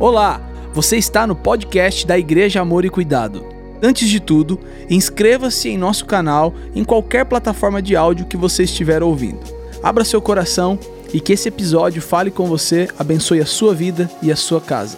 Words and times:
Olá, 0.00 0.40
você 0.72 0.96
está 0.96 1.26
no 1.26 1.34
podcast 1.34 2.06
da 2.06 2.16
Igreja 2.16 2.60
Amor 2.60 2.84
e 2.84 2.88
Cuidado. 2.88 3.44
Antes 3.82 4.08
de 4.08 4.20
tudo, 4.20 4.60
inscreva-se 4.88 5.70
em 5.70 5.76
nosso 5.76 6.06
canal 6.06 6.54
em 6.72 6.84
qualquer 6.84 7.24
plataforma 7.24 7.82
de 7.82 7.96
áudio 7.96 8.26
que 8.26 8.36
você 8.36 8.62
estiver 8.62 9.02
ouvindo. 9.02 9.40
Abra 9.82 10.04
seu 10.04 10.22
coração 10.22 10.78
e 11.12 11.20
que 11.20 11.32
esse 11.32 11.48
episódio 11.48 12.00
fale 12.00 12.30
com 12.30 12.46
você, 12.46 12.88
abençoe 12.96 13.40
a 13.40 13.46
sua 13.46 13.74
vida 13.74 14.08
e 14.22 14.30
a 14.30 14.36
sua 14.36 14.60
casa. 14.60 14.96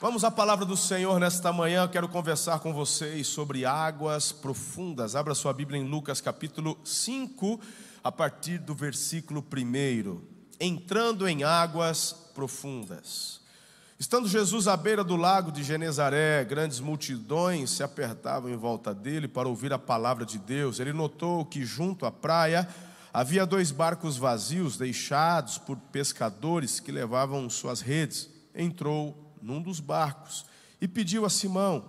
Vamos 0.00 0.24
à 0.24 0.30
palavra 0.32 0.64
do 0.64 0.76
Senhor 0.76 1.20
nesta 1.20 1.52
manhã. 1.52 1.84
Eu 1.84 1.88
quero 1.88 2.08
conversar 2.08 2.58
com 2.58 2.72
vocês 2.72 3.28
sobre 3.28 3.64
águas 3.64 4.32
profundas. 4.32 5.14
Abra 5.14 5.36
sua 5.36 5.52
Bíblia 5.52 5.80
em 5.80 5.88
Lucas 5.88 6.20
capítulo 6.20 6.76
5, 6.82 7.60
a 8.02 8.10
partir 8.10 8.58
do 8.58 8.74
versículo 8.74 9.40
1. 9.40 10.31
Entrando 10.64 11.26
em 11.26 11.42
águas 11.42 12.12
profundas. 12.36 13.40
Estando 13.98 14.28
Jesus 14.28 14.68
à 14.68 14.76
beira 14.76 15.02
do 15.02 15.16
lago 15.16 15.50
de 15.50 15.64
Genezaré, 15.64 16.44
grandes 16.44 16.78
multidões 16.78 17.72
se 17.72 17.82
apertavam 17.82 18.48
em 18.48 18.56
volta 18.56 18.94
dele 18.94 19.26
para 19.26 19.48
ouvir 19.48 19.72
a 19.72 19.78
palavra 19.78 20.24
de 20.24 20.38
Deus. 20.38 20.78
Ele 20.78 20.92
notou 20.92 21.44
que 21.44 21.64
junto 21.64 22.06
à 22.06 22.12
praia 22.12 22.68
havia 23.12 23.44
dois 23.44 23.72
barcos 23.72 24.16
vazios 24.16 24.76
deixados 24.76 25.58
por 25.58 25.76
pescadores 25.76 26.78
que 26.78 26.92
levavam 26.92 27.50
suas 27.50 27.80
redes. 27.80 28.30
Entrou 28.54 29.34
num 29.42 29.60
dos 29.60 29.80
barcos 29.80 30.46
e 30.80 30.86
pediu 30.86 31.24
a 31.24 31.28
Simão, 31.28 31.84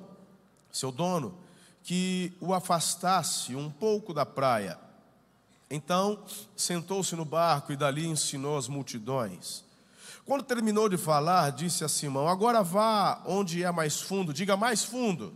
seu 0.71 0.91
dono, 0.91 1.37
que 1.83 2.33
o 2.41 2.55
afastasse 2.55 3.55
um 3.55 3.69
pouco 3.69 4.15
da 4.15 4.25
praia. 4.25 4.79
Então 5.73 6.23
sentou-se 6.55 7.15
no 7.15 7.25
barco 7.25 7.73
e 7.73 7.75
dali 7.75 8.05
ensinou 8.05 8.57
as 8.59 8.67
multidões. 8.67 9.65
Quando 10.23 10.43
terminou 10.43 10.87
de 10.87 10.97
falar, 10.97 11.49
disse 11.49 11.83
a 11.83 11.89
Simão: 11.89 12.27
Agora 12.27 12.61
vá 12.61 13.23
onde 13.25 13.63
é 13.63 13.71
mais 13.71 13.99
fundo, 13.99 14.31
diga 14.31 14.55
mais 14.55 14.83
fundo. 14.83 15.33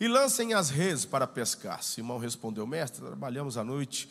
E 0.00 0.08
lancem 0.08 0.54
as 0.54 0.70
redes 0.70 1.04
para 1.04 1.24
pescar. 1.24 1.84
Simão 1.84 2.18
respondeu: 2.18 2.66
Mestre, 2.66 3.04
trabalhamos 3.04 3.56
a 3.56 3.62
noite, 3.62 4.10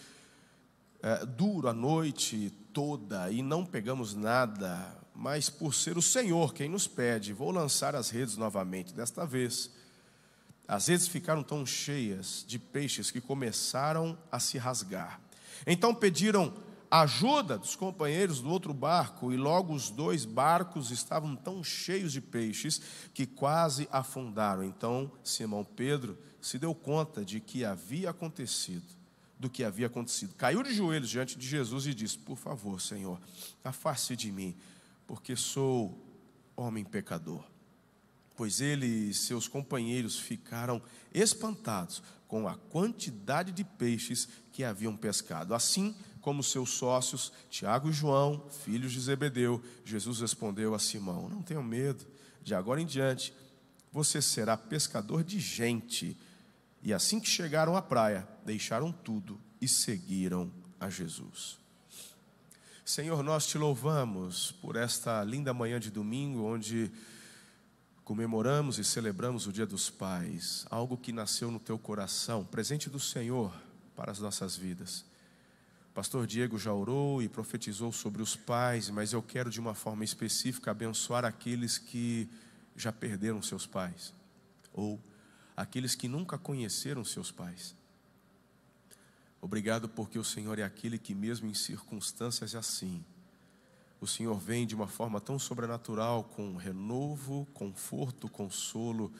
é, 1.03 1.25
duro 1.25 1.67
a 1.67 1.73
noite 1.73 2.49
toda, 2.71 3.29
e 3.29 3.41
não 3.41 3.65
pegamos 3.65 4.15
nada 4.15 4.97
mas 5.19 5.49
por 5.49 5.73
ser 5.73 5.97
o 5.97 6.01
Senhor 6.01 6.53
quem 6.53 6.69
nos 6.69 6.87
pede, 6.87 7.33
vou 7.33 7.51
lançar 7.51 7.93
as 7.93 8.09
redes 8.09 8.37
novamente. 8.37 8.93
Desta 8.93 9.25
vez, 9.25 9.69
as 10.69 10.87
redes 10.87 11.07
ficaram 11.07 11.41
tão 11.41 11.65
cheias 11.65 12.45
de 12.47 12.59
peixes 12.59 13.09
que 13.09 13.19
começaram 13.19 14.15
a 14.31 14.39
se 14.39 14.59
rasgar. 14.59 15.19
Então 15.65 15.95
pediram 15.95 16.53
ajuda 16.91 17.57
dos 17.57 17.75
companheiros 17.75 18.39
do 18.39 18.51
outro 18.51 18.71
barco, 18.71 19.33
e 19.33 19.37
logo 19.37 19.73
os 19.73 19.89
dois 19.89 20.25
barcos 20.25 20.91
estavam 20.91 21.35
tão 21.35 21.63
cheios 21.63 22.11
de 22.11 22.21
peixes 22.21 22.79
que 23.15 23.25
quase 23.25 23.89
afundaram. 23.91 24.63
Então 24.63 25.11
Simão 25.23 25.65
Pedro 25.65 26.15
se 26.39 26.59
deu 26.59 26.75
conta 26.75 27.25
de 27.25 27.39
que 27.39 27.65
havia 27.65 28.11
acontecido, 28.11 28.85
do 29.39 29.49
que 29.49 29.63
havia 29.63 29.87
acontecido. 29.87 30.35
Caiu 30.35 30.61
de 30.61 30.71
joelhos 30.71 31.09
diante 31.09 31.35
de 31.35 31.47
Jesus 31.47 31.87
e 31.87 31.95
disse: 31.95 32.19
Por 32.19 32.37
favor, 32.37 32.79
Senhor, 32.79 33.19
afaste 33.63 34.15
de 34.15 34.31
mim 34.31 34.55
porque 35.07 35.35
sou 35.35 35.99
homem 36.55 36.83
pecador. 36.83 37.43
Pois 38.39 38.61
ele 38.61 38.85
e 38.85 39.13
seus 39.13 39.49
companheiros 39.49 40.17
ficaram 40.17 40.81
espantados 41.13 42.01
com 42.25 42.47
a 42.47 42.55
quantidade 42.55 43.51
de 43.51 43.65
peixes 43.65 44.29
que 44.53 44.63
haviam 44.63 44.95
pescado. 44.95 45.53
Assim 45.53 45.93
como 46.21 46.41
seus 46.41 46.69
sócios, 46.69 47.33
Tiago 47.49 47.89
e 47.89 47.91
João, 47.91 48.49
filhos 48.63 48.93
de 48.93 49.01
Zebedeu, 49.01 49.61
Jesus 49.83 50.21
respondeu 50.21 50.73
a 50.73 50.79
Simão: 50.79 51.27
Não 51.27 51.41
tenham 51.41 51.61
medo, 51.61 52.07
de 52.41 52.55
agora 52.55 52.79
em 52.79 52.85
diante 52.85 53.33
você 53.91 54.21
será 54.21 54.55
pescador 54.55 55.21
de 55.21 55.37
gente. 55.37 56.15
E 56.81 56.93
assim 56.93 57.19
que 57.19 57.27
chegaram 57.27 57.75
à 57.75 57.81
praia, 57.81 58.25
deixaram 58.45 58.89
tudo 58.89 59.37
e 59.59 59.67
seguiram 59.67 60.49
a 60.79 60.89
Jesus. 60.89 61.59
Senhor, 62.85 63.21
nós 63.21 63.45
te 63.45 63.57
louvamos 63.57 64.53
por 64.61 64.77
esta 64.77 65.25
linda 65.25 65.53
manhã 65.53 65.77
de 65.77 65.91
domingo, 65.91 66.45
onde 66.45 66.89
comemoramos 68.09 68.79
e 68.79 68.83
celebramos 68.83 69.45
o 69.45 69.53
Dia 69.53 69.67
dos 69.67 69.87
Pais, 69.91 70.65
algo 70.71 70.97
que 70.97 71.11
nasceu 71.11 71.51
no 71.51 71.59
teu 71.59 71.77
coração, 71.77 72.43
presente 72.43 72.89
do 72.89 72.99
Senhor 72.99 73.53
para 73.95 74.11
as 74.11 74.17
nossas 74.17 74.57
vidas. 74.57 75.05
pastor 75.93 76.25
Diego 76.25 76.57
já 76.57 76.73
orou 76.73 77.21
e 77.21 77.29
profetizou 77.29 77.91
sobre 77.91 78.23
os 78.23 78.35
pais, 78.35 78.89
mas 78.89 79.13
eu 79.13 79.21
quero 79.21 79.51
de 79.51 79.59
uma 79.59 79.75
forma 79.75 80.03
específica 80.03 80.71
abençoar 80.71 81.23
aqueles 81.23 81.77
que 81.77 82.27
já 82.75 82.91
perderam 82.91 83.43
seus 83.43 83.67
pais, 83.67 84.11
ou 84.73 84.99
aqueles 85.55 85.93
que 85.93 86.07
nunca 86.07 86.35
conheceram 86.35 87.05
seus 87.05 87.31
pais. 87.31 87.75
Obrigado 89.39 89.87
porque 89.87 90.17
o 90.17 90.23
Senhor 90.23 90.57
é 90.57 90.63
aquele 90.63 90.97
que, 90.97 91.13
mesmo 91.13 91.47
em 91.47 91.53
circunstâncias 91.53 92.55
assim, 92.55 93.05
o 94.01 94.07
Senhor 94.07 94.39
vem 94.39 94.65
de 94.65 94.75
uma 94.75 94.87
forma 94.87 95.19
tão 95.19 95.37
sobrenatural, 95.37 96.23
com 96.23 96.55
renovo, 96.55 97.45
conforto, 97.53 98.29
consolo, 98.29 99.11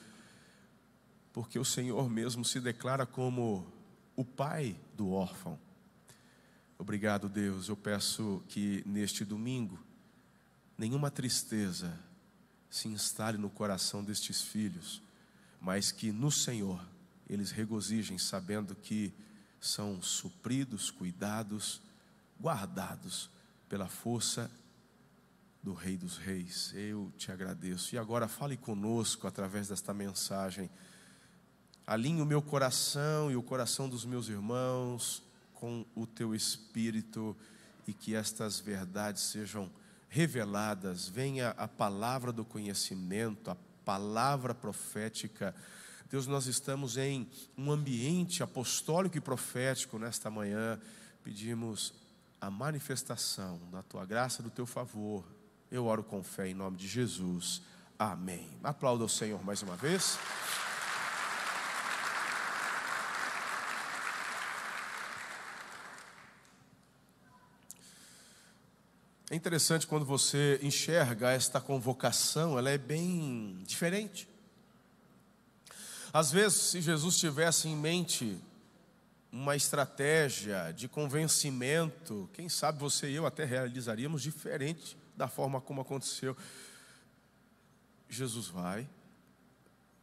porque 1.32 1.58
o 1.58 1.64
Senhor 1.64 2.08
mesmo 2.08 2.44
se 2.44 2.60
declara 2.60 3.04
como 3.04 3.66
o 4.16 4.24
pai 4.24 4.76
do 4.96 5.10
órfão. 5.10 5.58
Obrigado, 6.78 7.28
Deus. 7.28 7.68
Eu 7.68 7.76
peço 7.76 8.42
que 8.48 8.82
neste 8.86 9.24
domingo, 9.24 9.78
nenhuma 10.78 11.10
tristeza 11.10 11.98
se 12.70 12.88
instale 12.88 13.36
no 13.36 13.50
coração 13.50 14.02
destes 14.02 14.40
filhos, 14.40 15.02
mas 15.60 15.92
que 15.92 16.10
no 16.10 16.30
Senhor 16.30 16.82
eles 17.28 17.50
regozijem, 17.50 18.16
sabendo 18.16 18.74
que 18.74 19.12
são 19.60 20.00
supridos, 20.00 20.90
cuidados, 20.90 21.82
guardados 22.40 23.28
pela 23.68 23.86
força 23.86 24.50
do 25.62 25.72
Rei 25.72 25.96
dos 25.96 26.16
Reis. 26.16 26.72
Eu 26.74 27.12
te 27.16 27.30
agradeço. 27.30 27.94
E 27.94 27.98
agora 27.98 28.28
fale 28.28 28.56
conosco 28.56 29.26
através 29.26 29.68
desta 29.68 29.92
mensagem. 29.92 30.70
Alinhe 31.86 32.22
o 32.22 32.26
meu 32.26 32.40
coração 32.40 33.30
e 33.30 33.36
o 33.36 33.42
coração 33.42 33.88
dos 33.88 34.04
meus 34.04 34.28
irmãos 34.28 35.22
com 35.54 35.84
o 35.94 36.06
teu 36.06 36.34
espírito 36.34 37.36
e 37.86 37.92
que 37.92 38.14
estas 38.14 38.60
verdades 38.60 39.22
sejam 39.22 39.70
reveladas. 40.08 41.08
Venha 41.08 41.50
a 41.50 41.68
palavra 41.68 42.32
do 42.32 42.44
conhecimento, 42.44 43.50
a 43.50 43.56
palavra 43.84 44.54
profética 44.54 45.54
Deus, 46.10 46.26
nós 46.26 46.46
estamos 46.46 46.96
em 46.96 47.24
um 47.56 47.70
ambiente 47.70 48.42
apostólico 48.42 49.16
e 49.16 49.20
profético 49.20 49.96
nesta 49.96 50.28
manhã. 50.28 50.76
Pedimos 51.22 51.94
a 52.40 52.50
manifestação 52.50 53.60
da 53.70 53.80
tua 53.80 54.04
graça, 54.04 54.42
do 54.42 54.50
teu 54.50 54.66
favor. 54.66 55.24
Eu 55.70 55.86
oro 55.86 56.02
com 56.02 56.20
fé 56.20 56.48
em 56.48 56.54
nome 56.54 56.76
de 56.76 56.88
Jesus. 56.88 57.62
Amém. 57.96 58.50
Aplauda 58.64 59.04
o 59.04 59.08
Senhor 59.08 59.40
mais 59.44 59.62
uma 59.62 59.76
vez. 59.76 60.18
É 69.30 69.36
interessante 69.36 69.86
quando 69.86 70.04
você 70.04 70.58
enxerga 70.60 71.30
esta 71.30 71.60
convocação, 71.60 72.58
ela 72.58 72.68
é 72.68 72.76
bem 72.76 73.62
diferente. 73.64 74.28
Às 76.12 76.32
vezes, 76.32 76.58
se 76.62 76.80
Jesus 76.80 77.16
tivesse 77.16 77.68
em 77.68 77.76
mente 77.76 78.36
uma 79.30 79.54
estratégia 79.54 80.72
de 80.72 80.88
convencimento, 80.88 82.28
quem 82.32 82.48
sabe 82.48 82.80
você 82.80 83.08
e 83.08 83.14
eu 83.14 83.24
até 83.24 83.44
realizaríamos 83.44 84.20
diferente 84.20 84.98
da 85.20 85.28
forma 85.28 85.60
como 85.60 85.82
aconteceu. 85.82 86.34
Jesus 88.08 88.48
vai, 88.48 88.88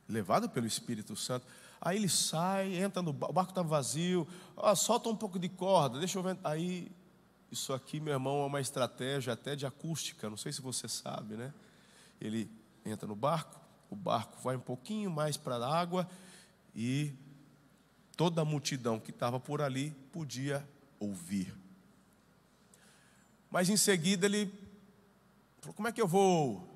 levado 0.07 0.47
pelo 0.47 0.67
Espírito 0.67 1.15
Santo, 1.15 1.45
aí 1.81 1.97
ele 1.97 2.07
sai, 2.07 2.75
entra 2.75 3.01
no 3.01 3.11
barco, 3.11 3.31
o 3.31 3.33
barco 3.33 3.51
está 3.51 3.63
vazio, 3.63 4.27
ó, 4.55 4.75
solta 4.75 5.09
um 5.09 5.15
pouco 5.15 5.39
de 5.39 5.49
corda, 5.49 5.97
deixa 5.97 6.19
eu 6.19 6.23
ver. 6.23 6.37
Aí, 6.43 6.91
isso 7.51 7.73
aqui, 7.73 7.99
meu 7.99 8.13
irmão, 8.13 8.43
é 8.43 8.45
uma 8.45 8.61
estratégia 8.61 9.33
até 9.33 9.55
de 9.55 9.65
acústica, 9.65 10.29
não 10.29 10.37
sei 10.37 10.53
se 10.53 10.61
você 10.61 10.87
sabe, 10.87 11.35
né? 11.35 11.51
Ele 12.21 12.49
entra 12.85 13.07
no 13.07 13.15
barco, 13.15 13.59
o 13.89 13.95
barco 13.95 14.39
vai 14.43 14.55
um 14.55 14.61
pouquinho 14.61 15.09
mais 15.09 15.35
para 15.35 15.55
a 15.55 15.79
água 15.79 16.07
e 16.75 17.11
toda 18.15 18.41
a 18.41 18.45
multidão 18.45 18.99
que 18.99 19.09
estava 19.09 19.39
por 19.39 19.63
ali 19.63 19.89
podia 20.11 20.67
ouvir. 20.99 21.53
Mas 23.49 23.67
em 23.67 23.77
seguida 23.77 24.27
ele 24.27 24.66
como 25.75 25.87
é 25.87 25.91
que 25.91 26.01
eu 26.01 26.07
vou 26.07 26.67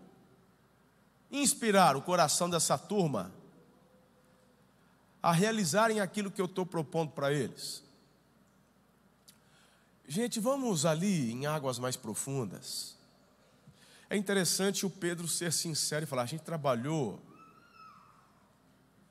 inspirar 1.32 1.96
o 1.96 2.02
coração 2.02 2.50
dessa 2.50 2.78
turma 2.78 3.32
a 5.24 5.32
realizarem 5.32 6.00
aquilo 6.00 6.32
que 6.32 6.42
eu 6.42 6.46
estou 6.46 6.66
propondo 6.66 7.12
para 7.12 7.32
eles? 7.32 7.84
Gente, 10.08 10.40
vamos 10.40 10.86
ali 10.86 11.32
em 11.32 11.46
águas 11.46 11.80
mais 11.80 11.96
profundas. 11.96 12.98
É 14.10 14.18
interessante 14.18 14.86
o 14.86 14.90
Pedro 14.90 15.26
ser 15.26 15.54
sincero 15.54 16.04
e 16.04 16.06
falar: 16.06 16.24
a 16.24 16.26
gente 16.26 16.44
trabalhou 16.44 17.22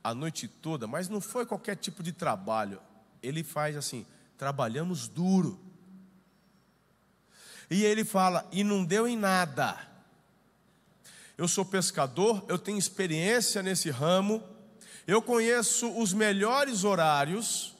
a 0.05 0.15
noite 0.15 0.47
toda, 0.47 0.87
mas 0.87 1.09
não 1.09 1.21
foi 1.21 1.47
qualquer 1.47 1.77
tipo 1.77 2.03
de 2.03 2.13
trabalho. 2.13 2.79
Ele 3.23 3.43
faz 3.43 3.79
assim: 3.79 4.05
trabalhamos 4.37 5.09
duro. 5.09 5.59
E 7.71 7.85
ele 7.85 8.05
fala: 8.05 8.47
e 8.51 8.65
não 8.65 8.85
deu 8.85 9.07
em 9.07 9.17
nada. 9.17 9.79
Eu 11.39 11.49
sou 11.49 11.65
pescador, 11.65 12.45
eu 12.49 12.59
tenho 12.59 12.77
experiência 12.77 13.63
nesse 13.63 13.89
ramo, 13.89 14.43
eu 15.07 15.23
conheço 15.23 15.91
os 15.99 16.13
melhores 16.13 16.85
horários, 16.85 17.75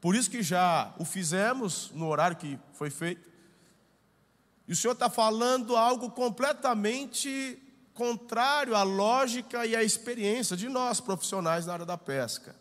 por 0.00 0.14
isso 0.14 0.30
que 0.30 0.42
já 0.42 0.92
o 0.98 1.04
fizemos 1.04 1.90
no 1.94 2.08
horário 2.08 2.36
que 2.36 2.58
foi 2.74 2.90
feito. 2.90 3.26
E 4.66 4.72
o 4.72 4.76
Senhor 4.76 4.92
está 4.92 5.08
falando 5.08 5.74
algo 5.74 6.10
completamente 6.10 7.58
contrário 7.94 8.76
à 8.76 8.82
lógica 8.82 9.64
e 9.64 9.74
à 9.74 9.82
experiência 9.82 10.54
de 10.54 10.68
nós, 10.68 11.00
profissionais 11.00 11.64
na 11.64 11.72
área 11.72 11.86
da 11.86 11.96
pesca. 11.96 12.54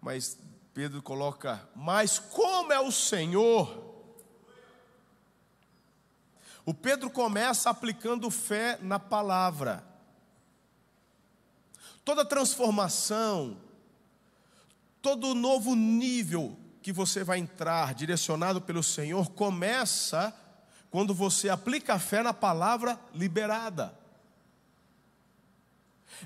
Mas 0.00 0.38
Pedro 0.72 1.02
coloca, 1.02 1.68
mas 1.76 2.18
como 2.18 2.72
é 2.72 2.80
o 2.80 2.90
Senhor? 2.90 3.93
O 6.66 6.72
Pedro 6.72 7.10
começa 7.10 7.68
aplicando 7.68 8.30
fé 8.30 8.78
na 8.80 8.98
palavra. 8.98 9.84
Toda 12.04 12.24
transformação, 12.24 13.56
todo 15.02 15.34
novo 15.34 15.74
nível 15.74 16.56
que 16.82 16.92
você 16.92 17.22
vai 17.22 17.38
entrar, 17.38 17.94
direcionado 17.94 18.60
pelo 18.60 18.82
Senhor, 18.82 19.30
começa 19.30 20.34
quando 20.90 21.14
você 21.14 21.48
aplica 21.48 21.94
a 21.94 21.98
fé 21.98 22.22
na 22.22 22.32
palavra 22.32 22.98
liberada. 23.12 23.98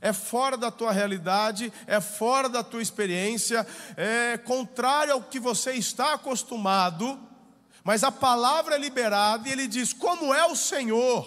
É 0.01 0.13
fora 0.13 0.57
da 0.57 0.71
tua 0.71 0.93
realidade, 0.93 1.73
é 1.87 2.01
fora 2.01 2.49
da 2.49 2.63
tua 2.63 2.83
experiência, 2.83 3.67
é 3.97 4.37
contrário 4.37 5.15
ao 5.15 5.23
que 5.23 5.41
você 5.41 5.73
está 5.73 6.15
acostumado, 6.15 7.19
mas 7.89 8.05
a 8.05 8.13
palavra 8.13 8.75
é 8.75 8.79
liberada 8.79 9.49
e 9.49 9.53
ele 9.53 9.67
diz: 9.67 9.95
Como 9.95 10.35
é 10.35 10.45
o 10.45 10.55
Senhor? 10.55 11.25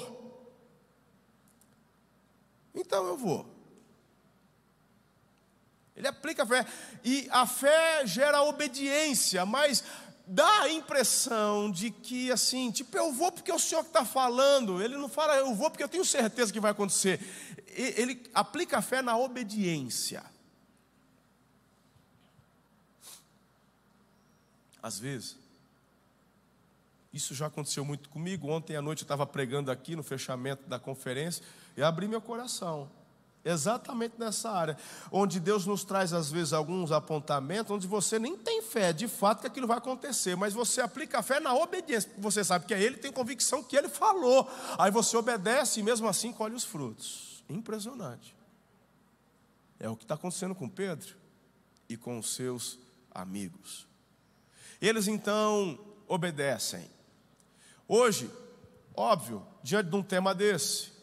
Então 2.76 3.04
eu 3.08 3.18
vou. 3.18 3.52
Ele 5.96 6.08
aplica 6.08 6.44
a 6.44 6.46
fé, 6.46 6.64
e 7.04 7.28
a 7.32 7.48
fé 7.48 8.06
gera 8.06 8.44
obediência, 8.44 9.44
mas 9.44 9.84
dá 10.28 10.62
a 10.62 10.70
impressão 10.70 11.72
de 11.72 11.90
que, 11.90 12.32
assim, 12.32 12.70
tipo, 12.70 12.96
eu 12.96 13.12
vou 13.12 13.32
porque 13.32 13.50
é 13.50 13.56
o 13.56 13.60
Senhor 13.60 13.82
que 13.82 13.90
está 13.90 14.06
falando. 14.06 14.84
Ele 14.84 14.96
não 14.98 15.10
fala, 15.10 15.38
eu 15.38 15.56
vou 15.56 15.72
porque 15.72 15.84
eu 15.84 15.90
tenho 15.90 16.06
certeza 16.06 16.54
que 16.54 16.60
vai 16.60 16.70
acontecer. 16.70 17.20
Ele 17.70 18.22
aplica 18.36 18.78
a 18.78 18.82
fé 18.84 19.02
na 19.02 19.18
obediência. 19.18 20.24
Às 24.80 25.00
vezes, 25.00 25.41
isso 27.14 27.36
já 27.36 27.48
aconteceu 27.48 27.84
muito 27.84 28.10
comigo. 28.10 28.50
Ontem 28.50 28.76
à 28.76 28.82
noite 28.82 29.02
eu 29.02 29.06
estava 29.06 29.26
pregando 29.26 29.70
aqui 29.70 29.96
no 29.96 30.04
fechamento 30.04 30.68
da 30.68 30.80
conferência 30.80 31.44
e 31.76 31.84
abri 31.84 32.08
meu 32.08 32.22
coração. 32.22 32.90
Exatamente 33.44 34.16
nessa 34.20 34.52
área, 34.52 34.78
onde 35.12 35.40
Deus 35.40 35.66
nos 35.66 35.84
traz 35.84 36.14
às 36.14 36.30
vezes 36.32 36.54
alguns 36.54 36.92
apontamentos, 36.92 37.72
onde 37.72 37.88
você 37.88 38.20
nem 38.20 38.38
tem 38.38 38.62
fé 38.62 38.94
de 38.94 39.08
fato 39.08 39.42
que 39.42 39.48
aquilo 39.48 39.66
vai 39.66 39.80
acontecer, 39.80 40.36
mas 40.36 40.54
você 40.54 40.80
aplica 40.80 41.20
a 41.20 41.24
fé 41.24 41.40
na 41.40 41.52
obediência, 41.56 42.08
porque 42.08 42.22
você 42.22 42.44
sabe 42.44 42.68
que 42.68 42.74
é 42.74 42.82
Ele, 42.82 42.98
tem 42.98 43.12
convicção 43.12 43.64
que 43.64 43.76
Ele 43.76 43.90
falou, 43.90 44.48
aí 44.78 44.92
você 44.92 45.18
obedece 45.18 45.80
e 45.80 45.84
mesmo 45.84 46.08
assim 46.08 46.32
colhe 46.32 46.54
os 46.54 46.64
frutos. 46.64 47.44
Impressionante. 47.50 48.36
É 49.80 49.90
o 49.90 49.98
que 49.98 50.04
está 50.04 50.14
acontecendo 50.14 50.54
com 50.54 50.70
Pedro 50.70 51.16
e 51.90 51.98
com 51.98 52.20
os 52.20 52.36
seus 52.36 52.78
amigos. 53.10 53.88
Eles 54.80 55.08
então 55.08 55.80
obedecem. 56.08 56.88
Hoje, 57.94 58.32
óbvio, 58.96 59.46
diante 59.62 59.90
de 59.90 59.96
um 59.98 60.02
tema 60.02 60.34
desse, 60.34 60.94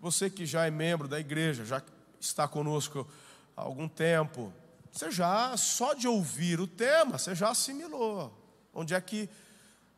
você 0.00 0.28
que 0.28 0.44
já 0.44 0.66
é 0.66 0.70
membro 0.70 1.06
da 1.06 1.20
igreja, 1.20 1.64
já 1.64 1.80
está 2.18 2.48
conosco 2.48 3.08
há 3.56 3.60
algum 3.60 3.86
tempo, 3.86 4.52
você 4.90 5.12
já, 5.12 5.56
só 5.56 5.94
de 5.94 6.08
ouvir 6.08 6.58
o 6.58 6.66
tema, 6.66 7.18
você 7.18 7.36
já 7.36 7.50
assimilou. 7.50 8.36
Onde 8.74 8.94
é 8.94 9.00
que 9.00 9.30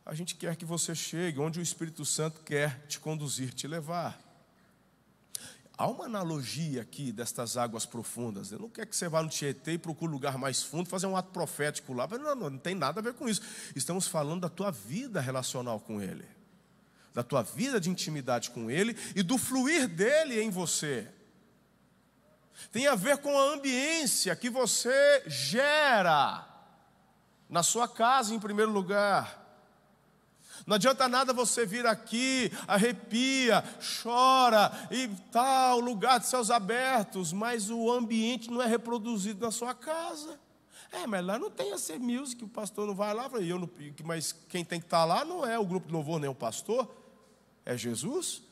a 0.05 0.13
gente 0.13 0.35
quer 0.35 0.57
que 0.57 0.67
você 0.67 0.95
chegue, 0.95 1.41
onde 1.41 1.59
o 1.59 1.63
Espírito 1.63 2.05
Santo 2.05 2.43
quer 2.43 2.87
te 2.87 3.01
conduzir, 3.01 3.55
te 3.55 3.67
levar. 3.67 4.21
Há 5.83 5.87
uma 5.89 6.05
analogia 6.05 6.81
aqui 6.83 7.11
destas 7.11 7.57
águas 7.57 7.85
profundas. 7.85 8.53
Eu 8.53 8.61
não 8.61 8.69
quero 8.69 8.87
que 8.87 8.95
você 8.95 9.09
vá 9.09 9.21
no 9.21 9.29
Tietê 9.29 9.73
e 9.73 9.79
procure 9.79 10.13
um 10.13 10.15
lugar 10.15 10.39
mais 10.39 10.63
fundo, 10.63 10.89
fazer 10.89 11.09
um 11.09 11.17
ato 11.17 11.33
profético 11.33 11.93
lá. 11.93 12.07
Não, 12.07 12.37
não, 12.37 12.51
não 12.51 12.57
tem 12.59 12.73
nada 12.73 13.01
a 13.01 13.03
ver 13.03 13.15
com 13.15 13.29
isso. 13.29 13.43
Estamos 13.75 14.07
falando 14.07 14.43
da 14.43 14.49
tua 14.49 14.71
vida 14.71 15.21
relacional 15.21 15.81
com 15.81 16.01
Ele 16.01 16.25
da 17.13 17.23
tua 17.23 17.43
vida 17.43 17.81
de 17.81 17.91
intimidade 17.91 18.51
com 18.51 18.71
Ele 18.71 18.97
e 19.15 19.23
do 19.23 19.37
fluir 19.37 19.89
dele 19.89 20.41
em 20.41 20.51
você. 20.51 21.07
Tem 22.71 22.87
a 22.87 22.95
ver 22.95 23.19
com 23.19 23.37
a 23.37 23.53
ambiência 23.53 24.37
que 24.37 24.49
você 24.49 25.25
gera 25.27 26.47
na 27.51 27.63
sua 27.63 27.89
casa, 27.89 28.33
em 28.33 28.39
primeiro 28.39 28.71
lugar. 28.71 29.42
Não 30.67 30.77
adianta 30.77 31.09
nada 31.09 31.33
você 31.33 31.67
vir 31.67 31.87
aqui, 31.87 32.53
arrepia, 32.67 33.65
chora 34.03 34.71
e 34.91 35.09
tal, 35.31 35.81
lugar 35.81 36.21
de 36.21 36.27
céus 36.27 36.51
abertos, 36.51 37.33
mas 37.33 37.71
o 37.71 37.91
ambiente 37.91 38.51
não 38.51 38.63
é 38.63 38.67
reproduzido 38.67 39.45
na 39.45 39.51
sua 39.51 39.75
casa. 39.75 40.39
É, 40.93 41.07
mas 41.07 41.25
lá 41.25 41.39
não 41.39 41.51
tem 41.51 41.73
a 41.73 41.79
ser 41.79 41.99
music, 41.99 42.45
o 42.45 42.49
pastor 42.49 42.87
não 42.87 42.95
vai 42.95 43.15
lá, 43.15 43.29
eu 43.41 43.59
não, 43.59 43.69
mas 44.05 44.33
quem 44.49 44.65
tem 44.65 44.79
que 44.79 44.87
estar 44.87 45.05
lá 45.05 45.25
não 45.25 45.45
é 45.45 45.59
o 45.59 45.65
grupo 45.65 45.87
de 45.87 45.93
louvor 45.93 46.21
nem 46.21 46.29
o 46.29 46.35
pastor 46.35 46.89
é 47.65 47.77
Jesus. 47.77 48.43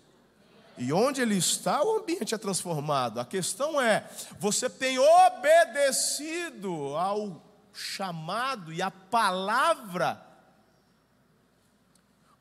E 0.78 0.92
onde 0.92 1.20
ele 1.20 1.36
está, 1.36 1.82
o 1.82 1.98
ambiente 1.98 2.34
é 2.34 2.38
transformado. 2.38 3.20
A 3.20 3.24
questão 3.24 3.80
é: 3.80 4.08
você 4.38 4.70
tem 4.70 4.98
obedecido 4.98 6.96
ao 6.96 7.42
chamado 7.72 8.72
e 8.72 8.80
à 8.80 8.90
palavra, 8.90 10.26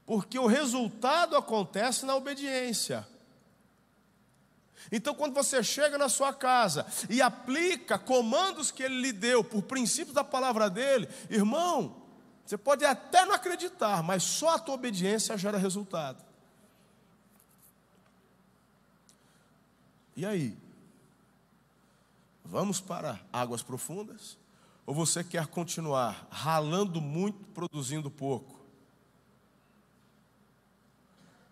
porque 0.09 0.39
o 0.39 0.47
resultado 0.47 1.37
acontece 1.37 2.03
na 2.03 2.15
obediência. 2.15 3.07
Então, 4.91 5.13
quando 5.13 5.35
você 5.35 5.63
chega 5.63 5.99
na 5.99 6.09
sua 6.09 6.33
casa 6.33 6.83
e 7.11 7.21
aplica 7.21 7.95
comandos 7.99 8.71
que 8.71 8.81
ele 8.81 8.99
lhe 9.01 9.11
deu 9.11 9.43
por 9.43 9.61
princípios 9.61 10.15
da 10.15 10.23
palavra 10.23 10.67
dele, 10.67 11.07
irmão, 11.29 11.95
você 12.43 12.57
pode 12.57 12.83
até 12.83 13.23
não 13.23 13.35
acreditar, 13.35 14.01
mas 14.01 14.23
só 14.23 14.55
a 14.55 14.57
tua 14.57 14.73
obediência 14.73 15.37
gera 15.37 15.59
resultado. 15.59 16.25
E 20.15 20.25
aí? 20.25 20.57
Vamos 22.43 22.81
para 22.81 23.19
águas 23.31 23.61
profundas? 23.61 24.39
Ou 24.87 24.95
você 24.95 25.23
quer 25.23 25.45
continuar 25.45 26.27
ralando 26.31 26.99
muito, 26.99 27.45
produzindo 27.53 28.09
pouco? 28.09 28.58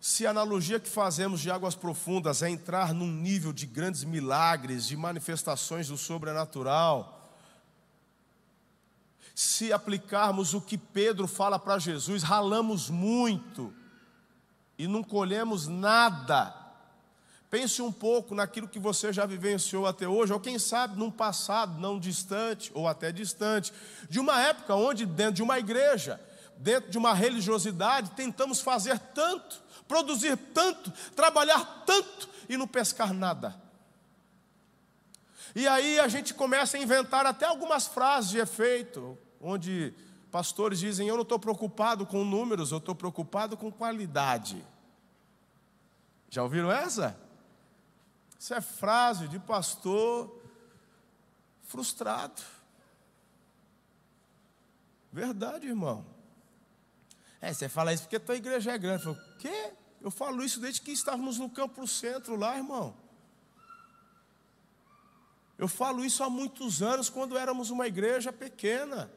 Se 0.08 0.26
a 0.26 0.30
analogia 0.30 0.80
que 0.80 0.88
fazemos 0.88 1.38
de 1.38 1.50
águas 1.50 1.74
profundas 1.74 2.40
é 2.40 2.48
entrar 2.48 2.94
num 2.94 3.12
nível 3.12 3.52
de 3.52 3.66
grandes 3.66 4.04
milagres, 4.04 4.86
de 4.86 4.96
manifestações 4.96 5.88
do 5.88 5.98
sobrenatural, 5.98 7.30
se 9.34 9.70
aplicarmos 9.70 10.54
o 10.54 10.62
que 10.62 10.78
Pedro 10.78 11.28
fala 11.28 11.58
para 11.58 11.78
Jesus, 11.78 12.22
ralamos 12.22 12.88
muito 12.88 13.70
e 14.78 14.88
não 14.88 15.04
colhemos 15.04 15.66
nada, 15.68 16.54
Pense 17.50 17.80
um 17.80 17.90
pouco 17.90 18.34
naquilo 18.34 18.68
que 18.68 18.78
você 18.78 19.10
já 19.10 19.24
vivenciou 19.24 19.86
até 19.86 20.06
hoje, 20.06 20.34
ou 20.34 20.40
quem 20.40 20.58
sabe 20.58 20.98
num 20.98 21.10
passado 21.10 21.80
não 21.80 21.98
distante, 21.98 22.70
ou 22.74 22.86
até 22.86 23.10
distante, 23.10 23.72
de 24.08 24.20
uma 24.20 24.38
época 24.38 24.74
onde, 24.74 25.06
dentro 25.06 25.36
de 25.36 25.42
uma 25.42 25.58
igreja, 25.58 26.20
dentro 26.58 26.90
de 26.90 26.98
uma 26.98 27.14
religiosidade, 27.14 28.10
tentamos 28.10 28.60
fazer 28.60 28.98
tanto, 28.98 29.62
produzir 29.86 30.36
tanto, 30.36 30.90
trabalhar 31.14 31.84
tanto 31.86 32.28
e 32.48 32.56
não 32.56 32.66
pescar 32.66 33.12
nada. 33.12 33.60
E 35.54 35.66
aí 35.66 35.98
a 35.98 36.08
gente 36.08 36.34
começa 36.34 36.76
a 36.76 36.80
inventar 36.80 37.26
até 37.26 37.46
algumas 37.46 37.86
frases 37.86 38.30
de 38.30 38.38
efeito, 38.38 39.16
onde 39.40 39.94
pastores 40.30 40.78
dizem: 40.78 41.08
Eu 41.08 41.16
não 41.16 41.22
estou 41.22 41.38
preocupado 41.38 42.06
com 42.06 42.24
números, 42.24 42.70
eu 42.70 42.78
estou 42.78 42.94
preocupado 42.94 43.56
com 43.56 43.70
qualidade. 43.70 44.64
Já 46.28 46.42
ouviram 46.42 46.70
essa? 46.70 47.18
Isso 48.38 48.54
é 48.54 48.60
frase 48.60 49.26
de 49.26 49.38
pastor 49.38 50.40
frustrado. 51.64 52.40
Verdade, 55.12 55.66
irmão. 55.66 56.17
É, 57.40 57.52
você 57.52 57.68
fala 57.68 57.92
isso 57.92 58.02
porque 58.04 58.16
a 58.16 58.20
tua 58.20 58.36
igreja 58.36 58.72
é 58.72 58.78
grande. 58.78 59.06
Eu 59.06 59.14
falo, 59.14 59.26
quê? 59.38 59.72
Eu 60.00 60.10
falo 60.10 60.44
isso 60.44 60.60
desde 60.60 60.80
que 60.80 60.92
estávamos 60.92 61.38
no 61.38 61.50
Campo 61.50 61.86
Centro 61.86 62.36
lá, 62.36 62.56
irmão. 62.56 62.94
Eu 65.56 65.66
falo 65.66 66.04
isso 66.04 66.22
há 66.22 66.30
muitos 66.30 66.82
anos, 66.82 67.10
quando 67.10 67.36
éramos 67.36 67.70
uma 67.70 67.86
igreja 67.86 68.32
pequena. 68.32 69.10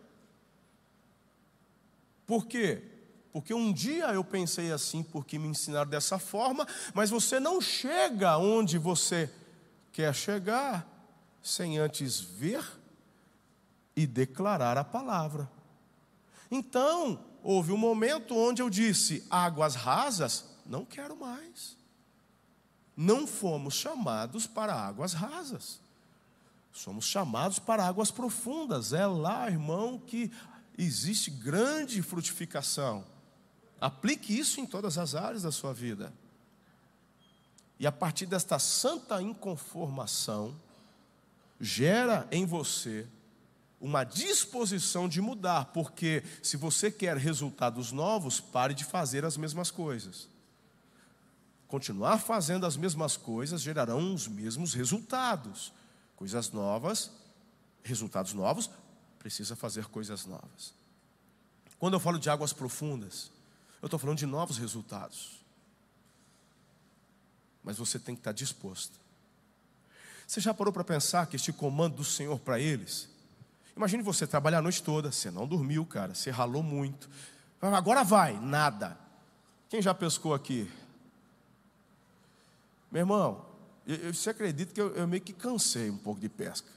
Por 2.25 2.47
quê? 2.47 2.81
Porque 3.31 3.53
um 3.53 3.71
dia 3.71 4.07
eu 4.07 4.23
pensei 4.23 4.71
assim, 4.71 5.03
porque 5.03 5.37
me 5.37 5.47
ensinaram 5.47 5.89
dessa 5.89 6.17
forma, 6.17 6.67
mas 6.93 7.09
você 7.09 7.39
não 7.39 7.61
chega 7.61 8.37
onde 8.37 8.77
você 8.77 9.31
quer 9.91 10.13
chegar 10.13 10.87
sem 11.41 11.77
antes 11.77 12.19
ver 12.19 12.65
e 13.95 14.07
declarar 14.07 14.77
a 14.77 14.83
palavra. 14.83 15.49
Então, 16.49 17.23
houve 17.43 17.71
um 17.71 17.77
momento 17.77 18.35
onde 18.35 18.61
eu 18.61 18.69
disse: 18.69 19.25
águas 19.29 19.75
rasas, 19.75 20.45
não 20.65 20.85
quero 20.85 21.15
mais. 21.15 21.77
Não 22.95 23.25
fomos 23.25 23.73
chamados 23.73 24.45
para 24.45 24.73
águas 24.73 25.13
rasas. 25.13 25.79
Somos 26.71 27.05
chamados 27.05 27.59
para 27.59 27.85
águas 27.85 28.11
profundas. 28.11 28.93
É 28.93 29.05
lá, 29.05 29.49
irmão, 29.49 29.99
que 29.99 30.31
existe 30.77 31.29
grande 31.29 32.01
frutificação. 32.01 33.05
Aplique 33.79 34.37
isso 34.37 34.59
em 34.59 34.65
todas 34.65 34.97
as 34.97 35.15
áreas 35.15 35.43
da 35.43 35.51
sua 35.51 35.73
vida. 35.73 36.13
E 37.79 37.87
a 37.87 37.91
partir 37.91 38.27
desta 38.27 38.59
santa 38.59 39.21
inconformação, 39.21 40.55
gera 41.59 42.27
em 42.31 42.45
você 42.45 43.07
uma 43.81 44.03
disposição 44.03 45.09
de 45.09 45.19
mudar, 45.19 45.65
porque 45.73 46.23
se 46.43 46.55
você 46.55 46.91
quer 46.91 47.17
resultados 47.17 47.91
novos, 47.91 48.39
pare 48.39 48.75
de 48.75 48.85
fazer 48.85 49.25
as 49.25 49.35
mesmas 49.35 49.71
coisas. 49.71 50.29
Continuar 51.67 52.19
fazendo 52.19 52.67
as 52.67 52.77
mesmas 52.77 53.17
coisas 53.17 53.59
gerarão 53.59 54.13
os 54.13 54.27
mesmos 54.27 54.75
resultados. 54.75 55.73
Coisas 56.15 56.51
novas, 56.51 57.09
resultados 57.81 58.33
novos, 58.33 58.69
precisa 59.17 59.55
fazer 59.55 59.85
coisas 59.85 60.27
novas. 60.27 60.75
Quando 61.79 61.95
eu 61.95 61.99
falo 61.99 62.19
de 62.19 62.29
águas 62.29 62.53
profundas, 62.53 63.31
eu 63.81 63.87
estou 63.87 63.97
falando 63.97 64.19
de 64.19 64.27
novos 64.27 64.59
resultados. 64.59 65.41
Mas 67.63 67.77
você 67.77 67.97
tem 67.97 68.13
que 68.13 68.19
estar 68.19 68.31
disposto. 68.31 68.99
Você 70.27 70.39
já 70.39 70.53
parou 70.53 70.71
para 70.71 70.83
pensar 70.83 71.25
que 71.25 71.35
este 71.35 71.51
comando 71.51 71.95
do 71.95 72.03
Senhor 72.03 72.39
para 72.39 72.59
eles? 72.59 73.09
Imagine 73.75 74.03
você 74.03 74.27
trabalhar 74.27 74.59
a 74.59 74.61
noite 74.61 74.83
toda, 74.83 75.11
você 75.11 75.31
não 75.31 75.47
dormiu, 75.47 75.85
cara, 75.85 76.13
você 76.13 76.29
ralou 76.29 76.61
muito. 76.61 77.09
Agora 77.61 78.03
vai, 78.03 78.39
nada. 78.39 78.97
Quem 79.69 79.81
já 79.81 79.93
pescou 79.93 80.33
aqui? 80.33 80.69
Meu 82.91 83.01
irmão, 83.01 83.45
eu, 83.87 84.13
você 84.13 84.31
acredita 84.31 84.73
que 84.73 84.81
eu, 84.81 84.93
eu, 84.95 85.07
meio 85.07 85.21
que 85.21 85.31
cansei 85.31 85.89
um 85.89 85.97
pouco 85.97 86.19
de 86.19 86.27
pesca. 86.27 86.67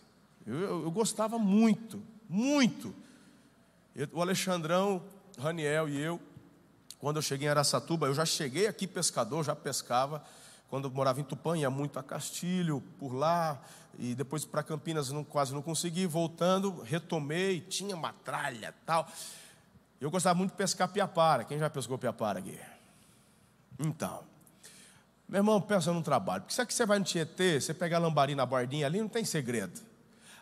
Eu, 0.46 0.54
eu, 0.54 0.82
eu 0.84 0.90
gostava 0.90 1.38
muito, 1.38 2.02
muito. 2.28 2.94
o 4.12 4.20
Alexandrão, 4.20 5.02
Raniel 5.38 5.88
e 5.88 6.00
eu, 6.00 6.20
quando 6.98 7.16
eu 7.16 7.22
cheguei 7.22 7.48
em 7.48 7.50
Araçatuba, 7.50 8.06
eu 8.06 8.14
já 8.14 8.24
cheguei 8.24 8.66
aqui 8.66 8.86
pescador, 8.86 9.44
já 9.44 9.56
pescava. 9.56 10.24
Quando 10.68 10.88
eu 10.88 10.90
morava 10.90 11.20
em 11.20 11.24
Tupã, 11.24 11.56
ia 11.56 11.70
muito 11.70 11.98
a 11.98 12.02
Castilho, 12.02 12.82
por 12.98 13.12
lá, 13.12 13.60
e 13.98 14.14
depois 14.14 14.44
para 14.44 14.62
Campinas 14.62 15.10
não, 15.10 15.22
quase 15.22 15.54
não 15.54 15.62
consegui. 15.62 16.06
Voltando, 16.06 16.82
retomei, 16.82 17.60
tinha 17.60 17.94
uma 17.94 18.12
tralha 18.12 18.74
tal. 18.84 19.08
Eu 20.00 20.10
gostava 20.10 20.36
muito 20.36 20.50
de 20.50 20.56
pescar 20.56 20.88
piapara. 20.88 21.44
Quem 21.44 21.58
já 21.58 21.70
pescou 21.70 21.96
piapara 21.96 22.38
aqui? 22.40 22.58
Então, 23.78 24.24
meu 25.28 25.38
irmão, 25.38 25.60
pensa 25.60 25.92
num 25.92 26.02
trabalho. 26.02 26.42
Porque 26.42 26.54
sabe 26.54 26.68
que 26.68 26.74
você 26.74 26.84
vai 26.84 26.98
no 26.98 27.04
Tietê, 27.04 27.60
você 27.60 27.72
pega 27.72 27.96
a 27.96 27.98
lambari 27.98 28.34
na 28.34 28.44
bordinha 28.44 28.86
ali, 28.86 29.00
não 29.00 29.08
tem 29.08 29.24
segredo. 29.24 29.80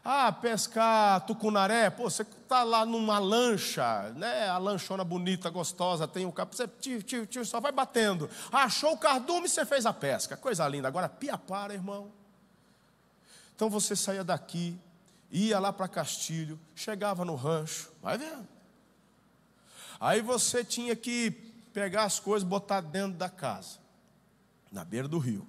Ah, 0.05 0.33
pescar 0.33 1.25
tucunaré, 1.27 1.89
pô, 1.89 2.11
você 2.11 2.23
está 2.23 2.65
lá 2.65 2.85
numa 2.85 3.21
lancha, 3.21 4.11
né? 4.17 4.49
A 4.49 4.59
lanchona 4.59 5.05
bonita, 5.05 5.49
gostosa, 5.49 6.09
tem 6.09 6.27
o 6.27 6.33
capô, 6.33 6.57
você 6.57 6.67
tio, 6.67 7.01
tio, 7.03 7.25
tio, 7.25 7.45
só 7.45 7.61
vai 7.61 7.71
batendo. 7.71 8.29
Achou 8.51 8.95
o 8.95 8.99
cardume, 8.99 9.49
você 9.49 9.65
fez 9.65 9.87
a 9.87 9.93
pesca. 9.93 10.37
Coisa 10.37 10.67
linda. 10.67 10.89
Agora, 10.89 11.09
piapara, 11.09 11.73
irmão. 11.73 12.11
Então 13.55 13.71
você 13.71 13.95
saía 13.95 14.25
daqui, 14.25 14.77
ia 15.31 15.61
lá 15.61 15.73
para 15.73 15.87
Castilho, 15.87 16.59
chegava 16.75 17.25
no 17.25 17.37
rancho, 17.37 17.93
vai 18.03 18.19
vendo. 18.19 18.49
Aí 20.01 20.21
você 20.21 20.65
tinha 20.65 20.97
que 20.97 21.31
pegar 21.73 22.03
as 22.03 22.19
coisas, 22.19 22.47
botar 22.47 22.81
dentro 22.81 23.17
da 23.17 23.29
casa 23.29 23.79
na 24.73 24.85
beira 24.85 25.07
do 25.07 25.19
rio. 25.19 25.47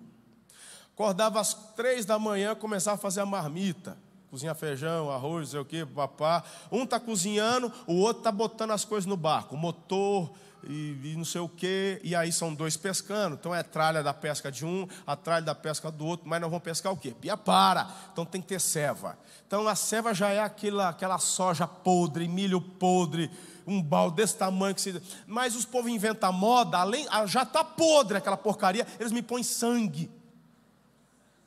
Acordava 0.94 1.40
às 1.40 1.56
três 1.76 2.06
da 2.06 2.20
manhã, 2.20 2.54
começava 2.54 2.96
a 2.96 3.00
fazer 3.00 3.22
a 3.22 3.26
marmita. 3.26 3.98
Cozinhar 4.34 4.56
feijão, 4.56 5.12
arroz, 5.12 5.50
sei 5.50 5.60
o 5.60 5.66
que, 5.66 5.86
papá. 5.86 6.44
Um 6.72 6.86
está 6.86 7.00
cozinhando, 7.00 7.72
o 7.86 7.94
outro 7.98 8.22
está 8.22 8.32
botando 8.32 8.72
as 8.72 8.84
coisas 8.84 9.06
no 9.06 9.16
barco. 9.16 9.56
Motor 9.56 10.34
e, 10.64 10.98
e, 11.04 11.14
não 11.16 11.24
sei 11.24 11.40
o 11.40 11.48
que. 11.48 12.02
E 12.04 12.16
aí 12.16 12.32
são 12.32 12.52
dois 12.52 12.76
pescando. 12.76 13.36
Então 13.36 13.54
é 13.54 13.62
tralha 13.62 14.02
da 14.02 14.12
pesca 14.12 14.52
de 14.52 14.66
um, 14.66 14.88
a 15.06 15.16
tralha 15.16 15.46
da 15.46 15.54
pesca 15.54 15.92
do 15.92 16.04
outro. 16.04 16.28
Mas 16.28 16.42
nós 16.42 16.50
vamos 16.50 16.64
pescar 16.64 16.92
o 16.92 16.98
quê? 16.98 17.14
Pia 17.22 17.38
para. 17.38 17.88
Então 18.12 18.26
tem 18.26 18.42
que 18.42 18.48
ter 18.48 18.60
ceva. 18.60 19.20
Então 19.46 19.68
a 19.68 19.76
ceva 19.76 20.16
já 20.16 20.32
é 20.32 20.40
aquela, 20.40 20.90
aquela 20.90 21.20
soja 21.20 21.68
podre, 21.68 22.28
milho 22.28 22.60
podre 22.60 23.30
um 23.68 23.80
balde 23.80 24.16
desse 24.16 24.36
tamanho 24.36 24.74
que 24.74 24.82
se. 24.82 25.00
Mas 25.28 25.56
os 25.56 25.64
povos 25.64 25.92
inventam 25.92 26.34
moda, 26.34 26.80
além, 26.80 27.06
ah, 27.12 27.28
já 27.28 27.44
está 27.44 27.64
podre 27.64 28.18
aquela 28.18 28.36
porcaria, 28.36 28.88
eles 29.00 29.12
me 29.12 29.22
põem 29.22 29.44
sangue. 29.44 30.10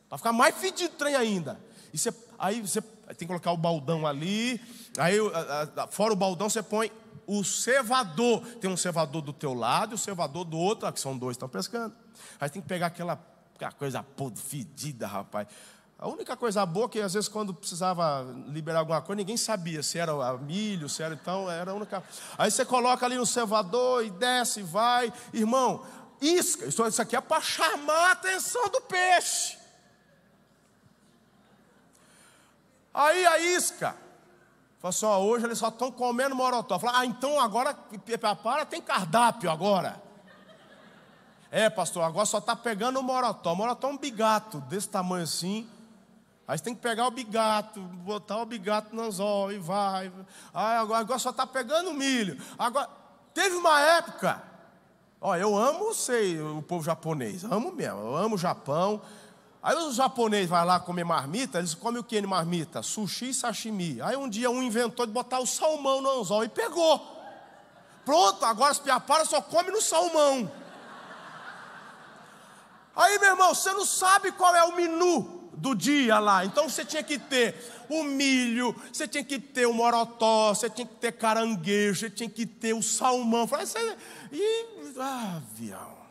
Para 0.09 0.19
ficar 0.19 0.33
mais 0.33 0.55
fedido 0.55 0.95
trem 0.95 1.17
ainda. 1.17 1.66
E 1.97 1.99
você, 1.99 2.13
aí 2.39 2.61
você 2.61 2.83
tem 2.83 3.17
que 3.17 3.27
colocar 3.27 3.51
o 3.53 3.57
baldão 3.57 4.07
ali. 4.07 4.61
Aí, 4.99 5.17
fora 5.91 6.13
o 6.13 6.17
baldão, 6.17 6.51
você 6.51 6.63
põe 6.63 6.93
o 7.27 7.43
cevador. 7.43 8.43
Tem 8.61 8.71
um 8.71 8.77
cevador 8.77 9.23
do 9.23 9.33
teu 9.33 9.55
lado 9.55 9.93
e 9.93 9.95
o 9.95 9.99
cevador 9.99 10.45
do 10.45 10.59
outro, 10.59 10.93
que 10.93 11.01
são 11.01 11.17
dois 11.17 11.37
estão 11.37 11.49
pescando. 11.49 11.97
Aí 12.39 12.51
tem 12.51 12.61
que 12.61 12.69
pegar 12.69 12.89
aquela, 12.89 13.19
aquela 13.55 13.73
coisa 13.73 14.03
podre, 14.03 14.43
fedida, 14.43 15.07
rapaz. 15.07 15.49
A 15.99 16.07
única 16.07 16.37
coisa 16.37 16.67
boa 16.67 16.85
é 16.85 16.89
que 16.91 17.01
às 17.01 17.15
vezes 17.15 17.31
quando 17.31 17.55
precisava 17.55 18.27
liberar 18.49 18.81
alguma 18.81 19.01
coisa, 19.01 19.17
ninguém 19.17 19.39
sabia 19.39 19.83
se 19.83 19.99
era 19.99 20.37
milho, 20.37 20.91
se 20.91 21.03
era 21.03 21.15
então, 21.15 21.51
era 21.51 21.71
a 21.71 21.75
única. 21.75 22.05
Aí 22.37 22.51
você 22.51 22.67
coloca 22.67 23.07
ali 23.07 23.17
no 23.17 23.25
cevador 23.25 24.05
e 24.05 24.11
desce, 24.11 24.63
vai, 24.63 25.11
irmão, 25.33 25.83
isca, 26.21 26.67
isso 26.67 27.01
aqui 27.01 27.17
é 27.17 27.23
para 27.23 27.41
chamar 27.41 28.11
a 28.11 28.13
atenção 28.13 28.69
do 28.69 28.83
peixe. 28.83 29.56
Aí 32.99 33.27
a 33.27 33.39
isca, 33.39 33.95
fala 34.81 34.89
assim, 34.91 35.07
ó, 35.07 35.19
hoje 35.19 35.45
eles 35.45 35.59
só 35.59 35.69
estão 35.69 35.93
comendo 35.93 36.35
morotó. 36.35 36.79
Fala, 36.79 37.01
ah, 37.01 37.07
então 37.07 37.39
agora, 37.39 37.77
para, 38.43 38.65
tem 38.65 38.81
cardápio 38.81 39.51
agora. 39.51 40.03
É, 41.51 41.71
pastor, 41.71 42.03
agora 42.03 42.27
só 42.27 42.39
está 42.39 42.57
pegando 42.57 42.99
o 42.99 43.03
morotó. 43.03 43.53
O 43.53 43.57
morotó 43.57 43.89
é 43.89 43.93
um 43.93 43.99
bigato 43.99 44.61
desse 44.63 44.89
tamanho 44.89 45.25
assim 45.25 45.69
Aí 46.49 46.57
você 46.57 46.63
tem 46.63 46.75
que 46.75 46.81
pegar 46.81 47.09
o 47.09 47.11
bigato, 47.11 47.81
botar 47.81 48.41
o 48.41 48.47
bigato 48.47 48.95
no 48.95 49.03
anzol 49.03 49.51
e 49.51 49.59
vai. 49.59 50.13
Aí 50.55 50.77
agora, 50.77 51.01
agora 51.01 51.19
só 51.19 51.31
está 51.31 51.45
pegando 51.45 51.93
milho. 51.93 52.41
Agora, 52.57 52.89
teve 53.35 53.57
uma 53.57 53.81
época, 53.81 54.41
ó, 55.21 55.35
eu 55.35 55.57
amo, 55.57 55.93
sei, 55.93 56.41
o 56.41 56.63
povo 56.63 56.85
japonês, 56.85 57.43
amo 57.45 57.73
mesmo, 57.73 57.99
eu 57.99 58.17
amo 58.17 58.37
o 58.37 58.39
Japão. 58.39 59.03
Aí 59.67 59.75
os 59.79 59.97
japoneses 59.97 60.49
vão 60.49 60.65
lá 60.65 60.79
comer 60.79 61.03
marmita, 61.03 61.59
eles 61.59 61.75
comem 61.75 62.01
o 62.01 62.05
que 62.05 62.21
de 62.21 62.27
marmita? 62.29 62.85
Sushi 62.85 63.31
e 63.31 63.35
sashimi. 63.35 64.01
Aí 64.01 64.17
um 64.17 64.29
dia 64.29 64.49
um 64.49 64.63
inventou 64.63 65.05
de 65.05 65.11
botar 65.11 65.41
o 65.41 65.47
salmão 65.47 66.01
no 66.01 66.21
anzol 66.21 66.45
e 66.45 66.49
pegou. 66.49 67.01
Pronto, 68.05 68.45
agora 68.45 68.71
as 68.71 68.79
piaparas 68.79 69.29
só 69.29 69.41
comem 69.41 69.73
no 69.73 69.83
salmão. 69.83 70.49
Aí, 72.95 73.19
meu 73.19 73.31
irmão, 73.31 73.53
você 73.53 73.73
não 73.73 73.85
sabe 73.85 74.31
qual 74.31 74.55
é 74.55 74.63
o 74.63 74.77
menu 74.77 75.51
do 75.55 75.75
dia 75.75 76.21
lá. 76.21 76.45
Então 76.45 76.69
você 76.69 76.85
tinha 76.85 77.03
que 77.03 77.19
ter 77.19 77.57
o 77.89 78.05
milho, 78.05 78.73
você 78.93 79.09
tinha 79.09 79.25
que 79.25 79.41
ter 79.41 79.67
o 79.67 79.75
morotó, 79.75 80.55
você 80.55 80.71
tinha 80.71 80.87
que 80.87 80.95
ter 80.95 81.11
caranguejo, 81.11 81.99
você 81.99 82.09
tinha 82.09 82.31
que 82.31 82.47
ter 82.47 82.73
o 82.73 82.85
salmão. 82.85 83.49
E, 84.31 84.67
ah, 84.97 85.39
avião. 85.39 86.06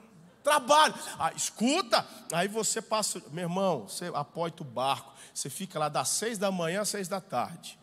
Trabalho. 0.45 0.93
Ah, 1.17 1.33
escuta, 1.33 2.07
aí 2.31 2.47
você 2.47 2.79
passa, 2.79 3.19
meu 3.31 3.45
irmão, 3.45 3.87
você 3.87 4.11
apoia 4.13 4.53
o 4.59 4.63
barco, 4.63 5.11
você 5.33 5.49
fica 5.49 5.79
lá 5.79 5.89
das 5.89 6.07
seis 6.09 6.37
da 6.37 6.51
manhã 6.51 6.81
às 6.81 6.89
seis 6.89 7.07
da 7.07 7.19
tarde. 7.19 7.79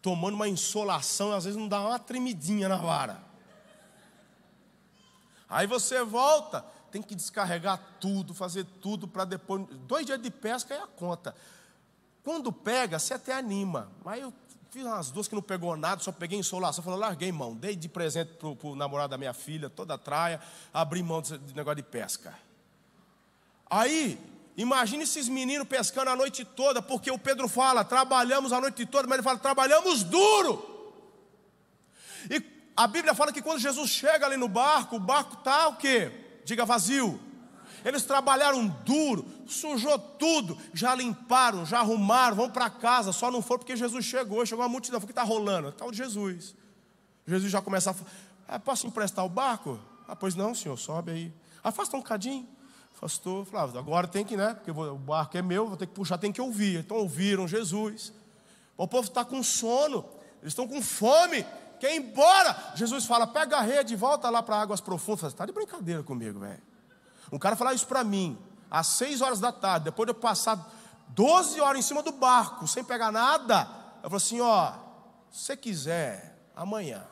Tomando 0.00 0.32
uma 0.32 0.48
insolação, 0.48 1.32
às 1.32 1.44
vezes 1.44 1.58
não 1.58 1.68
dá 1.68 1.82
uma 1.82 1.98
tremidinha 1.98 2.66
na 2.66 2.78
vara. 2.78 3.22
Aí 5.50 5.66
você 5.66 6.02
volta, 6.02 6.64
tem 6.90 7.02
que 7.02 7.14
descarregar 7.14 7.78
tudo, 8.00 8.32
fazer 8.32 8.64
tudo 8.80 9.06
para 9.06 9.26
depois. 9.26 9.66
Dois 9.86 10.06
dias 10.06 10.20
de 10.20 10.30
pesca 10.30 10.72
é 10.72 10.80
a 10.80 10.86
conta. 10.86 11.36
Quando 12.24 12.50
pega, 12.50 12.98
você 12.98 13.12
até 13.12 13.34
anima. 13.34 13.92
Mas 14.02 14.22
eu 14.22 14.32
fiz 14.76 14.84
umas 14.84 15.10
duas 15.10 15.26
que 15.26 15.34
não 15.34 15.40
pegou 15.40 15.74
nada, 15.74 16.02
só 16.02 16.12
peguei 16.12 16.38
insolação. 16.38 16.84
Falei, 16.84 17.00
larguei 17.00 17.32
mão, 17.32 17.54
dei 17.54 17.74
de 17.74 17.88
presente 17.88 18.32
para 18.34 18.68
o 18.68 18.76
namorado 18.76 19.12
da 19.12 19.16
minha 19.16 19.32
filha, 19.32 19.70
toda 19.70 19.94
a 19.94 19.98
traia, 19.98 20.38
abri 20.70 21.02
mão 21.02 21.22
desse 21.22 21.38
negócio 21.54 21.76
de 21.76 21.82
pesca. 21.82 22.38
Aí, 23.70 24.20
imagine 24.54 25.04
esses 25.04 25.30
meninos 25.30 25.66
pescando 25.66 26.10
a 26.10 26.16
noite 26.16 26.44
toda, 26.44 26.82
porque 26.82 27.10
o 27.10 27.18
Pedro 27.18 27.48
fala, 27.48 27.84
trabalhamos 27.84 28.52
a 28.52 28.60
noite 28.60 28.84
toda, 28.84 29.08
mas 29.08 29.16
ele 29.16 29.22
fala, 29.22 29.38
trabalhamos 29.38 30.02
duro. 30.02 31.02
E 32.30 32.42
a 32.76 32.86
Bíblia 32.86 33.14
fala 33.14 33.32
que 33.32 33.40
quando 33.40 33.58
Jesus 33.58 33.88
chega 33.88 34.26
ali 34.26 34.36
no 34.36 34.46
barco, 34.46 34.96
o 34.96 35.00
barco 35.00 35.38
está 35.38 35.68
o 35.68 35.76
quê? 35.76 36.12
Diga 36.44 36.66
vazio. 36.66 37.18
Eles 37.86 38.02
trabalharam 38.02 38.66
duro, 38.84 39.24
sujou 39.46 39.96
tudo, 39.96 40.58
já 40.74 40.92
limparam, 40.92 41.64
já 41.64 41.78
arrumaram, 41.78 42.34
vão 42.34 42.50
para 42.50 42.68
casa, 42.68 43.12
só 43.12 43.30
não 43.30 43.40
foram 43.40 43.60
porque 43.60 43.76
Jesus 43.76 44.04
chegou, 44.04 44.44
chegou 44.44 44.64
a 44.64 44.68
multidão, 44.68 44.98
o 44.98 45.00
que 45.00 45.12
está 45.12 45.22
rolando? 45.22 45.72
O 45.80 45.90
de 45.92 45.98
Jesus. 45.98 46.56
Jesus 47.24 47.48
já 47.48 47.62
começa 47.62 47.92
a 47.92 47.94
falar, 47.94 48.10
ah, 48.48 48.58
posso 48.58 48.88
emprestar 48.88 49.24
o 49.24 49.28
barco? 49.28 49.78
Ah, 50.08 50.16
pois 50.16 50.34
não, 50.34 50.52
senhor, 50.52 50.76
sobe 50.76 51.12
aí. 51.12 51.32
Afasta 51.62 51.96
um 51.96 52.02
cadinho. 52.02 52.48
Afastou, 52.92 53.44
falava, 53.44 53.78
agora 53.78 54.08
tem 54.08 54.24
que, 54.24 54.36
né? 54.36 54.54
Porque 54.54 54.72
o 54.72 54.98
barco 54.98 55.38
é 55.38 55.42
meu, 55.42 55.68
vou 55.68 55.76
ter 55.76 55.86
que 55.86 55.94
puxar, 55.94 56.18
tem 56.18 56.32
que 56.32 56.40
ouvir. 56.40 56.80
Então 56.80 56.96
ouviram 56.96 57.46
Jesus. 57.46 58.12
O 58.76 58.88
povo 58.88 59.06
está 59.06 59.24
com 59.24 59.40
sono, 59.44 60.04
eles 60.42 60.54
estão 60.54 60.66
com 60.66 60.82
fome, 60.82 61.46
quer 61.78 61.94
ir 61.94 61.98
embora. 62.00 62.72
Jesus 62.74 63.04
fala: 63.04 63.28
pega 63.28 63.58
a 63.58 63.60
rede 63.60 63.94
e 63.94 63.96
volta 63.96 64.28
lá 64.28 64.42
para 64.42 64.56
águas 64.56 64.80
profundas. 64.80 65.32
Está 65.32 65.46
de 65.46 65.52
brincadeira 65.52 66.02
comigo, 66.02 66.40
velho. 66.40 66.74
Um 67.32 67.38
cara 67.38 67.56
falar 67.56 67.74
isso 67.74 67.86
para 67.86 68.04
mim, 68.04 68.38
às 68.70 68.86
seis 68.88 69.20
horas 69.20 69.40
da 69.40 69.52
tarde, 69.52 69.86
depois 69.86 70.06
de 70.06 70.10
eu 70.12 70.14
passar 70.14 70.72
12 71.08 71.60
horas 71.60 71.78
em 71.78 71.82
cima 71.82 72.02
do 72.02 72.12
barco, 72.12 72.66
sem 72.66 72.84
pegar 72.84 73.10
nada, 73.12 73.68
eu 74.02 74.10
falo 74.10 74.16
assim: 74.16 74.40
ó, 74.40 74.72
se 75.30 75.44
você 75.44 75.56
quiser, 75.56 76.38
amanhã. 76.54 77.04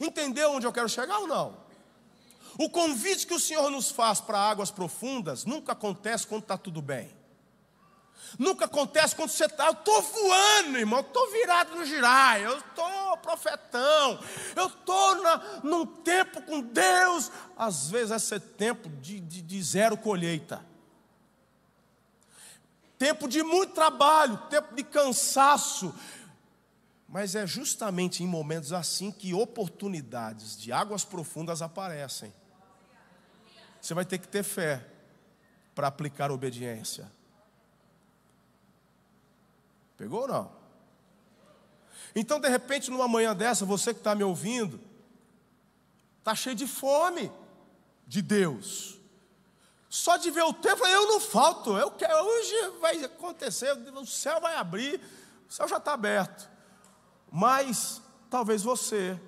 Entendeu 0.00 0.52
onde 0.52 0.66
eu 0.66 0.72
quero 0.72 0.88
chegar 0.88 1.18
ou 1.18 1.26
não? 1.26 1.56
O 2.58 2.70
convite 2.70 3.26
que 3.26 3.34
o 3.34 3.40
Senhor 3.40 3.70
nos 3.70 3.90
faz 3.90 4.20
para 4.20 4.38
águas 4.38 4.70
profundas 4.70 5.44
nunca 5.44 5.72
acontece 5.72 6.26
quando 6.26 6.42
está 6.42 6.56
tudo 6.56 6.80
bem. 6.82 7.17
Nunca 8.36 8.64
acontece 8.64 9.14
quando 9.14 9.30
você 9.30 9.44
está, 9.44 9.66
eu 9.66 9.72
estou 9.72 10.02
voando, 10.02 10.78
irmão, 10.78 10.98
eu 10.98 11.06
estou 11.06 11.30
virado 11.30 11.76
no 11.76 11.84
girai, 11.84 12.44
eu 12.44 12.58
estou 12.58 13.16
profetão, 13.18 14.18
eu 14.56 14.66
estou 14.66 15.16
num 15.62 15.86
tempo 15.86 16.42
com 16.42 16.60
Deus. 16.60 17.30
Às 17.56 17.90
vezes 17.90 18.10
esse 18.10 18.34
é 18.34 18.38
tempo 18.38 18.88
de, 18.88 19.20
de, 19.20 19.42
de 19.42 19.62
zero 19.62 19.96
colheita. 19.96 20.64
Tempo 22.98 23.28
de 23.28 23.42
muito 23.42 23.74
trabalho, 23.74 24.36
tempo 24.48 24.74
de 24.74 24.82
cansaço. 24.82 25.94
Mas 27.08 27.34
é 27.34 27.46
justamente 27.46 28.22
em 28.22 28.26
momentos 28.26 28.72
assim 28.72 29.10
que 29.10 29.32
oportunidades 29.32 30.58
de 30.58 30.72
águas 30.72 31.04
profundas 31.04 31.62
aparecem. 31.62 32.32
Você 33.80 33.94
vai 33.94 34.04
ter 34.04 34.18
que 34.18 34.28
ter 34.28 34.42
fé 34.42 34.84
para 35.74 35.86
aplicar 35.86 36.30
obediência. 36.30 37.10
Pegou 39.98 40.22
ou 40.22 40.28
não? 40.28 40.50
Então, 42.14 42.40
de 42.40 42.48
repente, 42.48 42.90
numa 42.90 43.08
manhã 43.08 43.34
dessa, 43.34 43.66
você 43.66 43.92
que 43.92 44.00
está 44.00 44.14
me 44.14 44.22
ouvindo, 44.24 44.80
está 46.20 46.34
cheio 46.34 46.54
de 46.56 46.66
fome 46.66 47.30
de 48.06 48.22
Deus. 48.22 48.96
Só 49.90 50.16
de 50.16 50.30
ver 50.30 50.42
o 50.42 50.52
tempo, 50.52 50.86
eu 50.86 51.08
não 51.08 51.20
falto, 51.20 51.76
eu 51.76 51.90
quero, 51.90 52.14
hoje 52.14 52.54
vai 52.80 53.04
acontecer, 53.04 53.72
o 53.72 54.06
céu 54.06 54.40
vai 54.40 54.54
abrir, 54.54 55.00
o 55.48 55.52
céu 55.52 55.66
já 55.66 55.78
está 55.78 55.94
aberto. 55.94 56.48
Mas 57.30 58.00
talvez 58.30 58.62
você, 58.62 59.18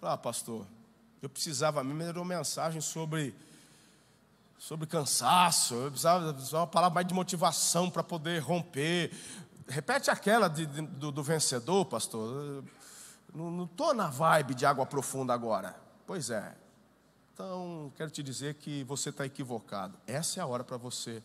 ah, 0.00 0.16
pastor, 0.16 0.66
eu 1.20 1.28
precisava 1.28 1.82
me 1.82 2.12
dar 2.12 2.20
uma 2.20 2.36
mensagem 2.36 2.80
sobre 2.80 3.34
sobre 4.58 4.86
cansaço, 4.86 5.74
eu 5.74 5.90
precisava, 5.90 6.32
precisava 6.32 6.62
uma 6.62 6.66
palavra 6.66 6.94
mais 6.94 7.06
de 7.06 7.12
motivação 7.12 7.90
para 7.90 8.02
poder 8.02 8.38
romper, 8.38 9.12
Repete 9.66 10.10
aquela 10.10 10.48
de, 10.48 10.66
de, 10.66 10.82
do, 10.82 11.10
do, 11.10 11.22
vencedor, 11.22 11.86
pastor. 11.86 12.64
Não 13.34 13.64
estou 13.64 13.94
na 13.94 14.08
vibe 14.08 14.54
de 14.54 14.66
água 14.66 14.84
profunda 14.84 15.32
agora. 15.32 15.74
Pois 16.06 16.30
é. 16.30 16.54
Então, 17.32 17.92
quero 17.96 18.10
te 18.10 18.22
dizer 18.22 18.54
que 18.54 18.84
você 18.84 19.08
está 19.08 19.24
equivocado. 19.24 19.98
Essa 20.06 20.40
é 20.40 20.42
a 20.42 20.46
hora 20.46 20.62
para 20.62 20.76
você 20.76 21.22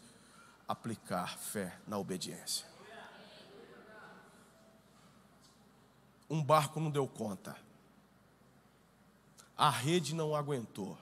aplicar 0.67 1.37
fé 1.37 1.77
na 1.85 1.97
obediência. 1.97 2.65
Um 6.29 6.43
barco 6.43 6.79
não 6.79 6.89
deu 6.89 7.07
conta. 7.07 7.55
A 9.57 9.69
rede 9.69 10.15
não 10.15 10.35
aguentou. 10.35 10.97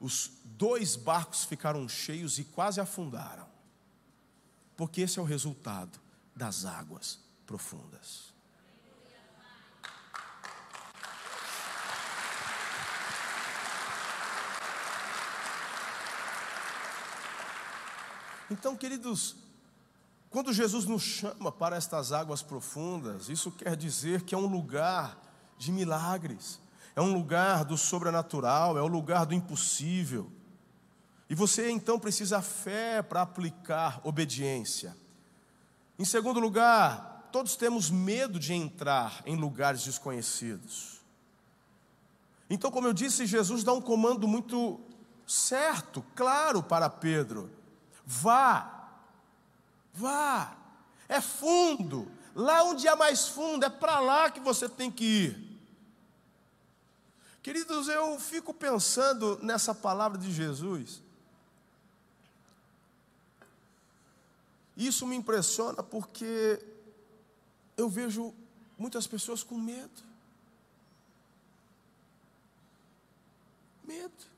Os 0.00 0.30
dois 0.44 0.96
barcos 0.96 1.44
ficaram 1.44 1.88
cheios 1.88 2.38
e 2.38 2.44
quase 2.44 2.80
afundaram 2.80 3.46
porque 4.78 5.00
esse 5.00 5.18
é 5.18 5.22
o 5.22 5.24
resultado 5.24 5.98
das 6.36 6.64
águas 6.64 7.18
profundas. 7.44 8.32
Então, 18.48 18.76
queridos, 18.76 19.34
quando 20.30 20.52
Jesus 20.52 20.84
nos 20.84 21.02
chama 21.02 21.50
para 21.50 21.76
estas 21.76 22.12
águas 22.12 22.40
profundas, 22.40 23.28
isso 23.28 23.50
quer 23.50 23.74
dizer 23.74 24.22
que 24.22 24.32
é 24.32 24.38
um 24.38 24.46
lugar 24.46 25.20
de 25.58 25.72
milagres, 25.72 26.60
é 26.94 27.00
um 27.00 27.12
lugar 27.12 27.64
do 27.64 27.76
sobrenatural, 27.76 28.78
é 28.78 28.82
um 28.82 28.86
lugar 28.86 29.26
do 29.26 29.34
impossível. 29.34 30.30
E 31.28 31.34
você 31.34 31.70
então 31.70 31.98
precisa 31.98 32.40
fé 32.40 33.02
para 33.02 33.22
aplicar 33.22 34.00
obediência. 34.02 34.96
Em 35.98 36.04
segundo 36.04 36.40
lugar, 36.40 37.28
todos 37.30 37.56
temos 37.56 37.90
medo 37.90 38.38
de 38.38 38.54
entrar 38.54 39.22
em 39.26 39.36
lugares 39.36 39.84
desconhecidos. 39.84 41.00
Então, 42.48 42.70
como 42.70 42.86
eu 42.86 42.94
disse, 42.94 43.26
Jesus 43.26 43.62
dá 43.62 43.72
um 43.72 43.80
comando 43.80 44.26
muito 44.26 44.80
certo, 45.26 46.02
claro 46.14 46.62
para 46.62 46.88
Pedro: 46.88 47.50
vá, 48.06 48.88
vá, 49.92 50.56
é 51.08 51.20
fundo, 51.20 52.10
lá 52.34 52.62
onde 52.62 52.88
é 52.88 52.96
mais 52.96 53.28
fundo, 53.28 53.66
é 53.66 53.68
para 53.68 54.00
lá 54.00 54.30
que 54.30 54.40
você 54.40 54.66
tem 54.66 54.90
que 54.90 55.04
ir. 55.04 55.48
Queridos, 57.42 57.88
eu 57.88 58.18
fico 58.18 58.54
pensando 58.54 59.38
nessa 59.42 59.74
palavra 59.74 60.16
de 60.16 60.32
Jesus. 60.32 61.02
Isso 64.78 65.04
me 65.04 65.16
impressiona 65.16 65.82
porque 65.82 66.64
eu 67.76 67.88
vejo 67.88 68.32
muitas 68.78 69.08
pessoas 69.08 69.42
com 69.42 69.58
medo. 69.58 70.02
Medo. 73.82 74.28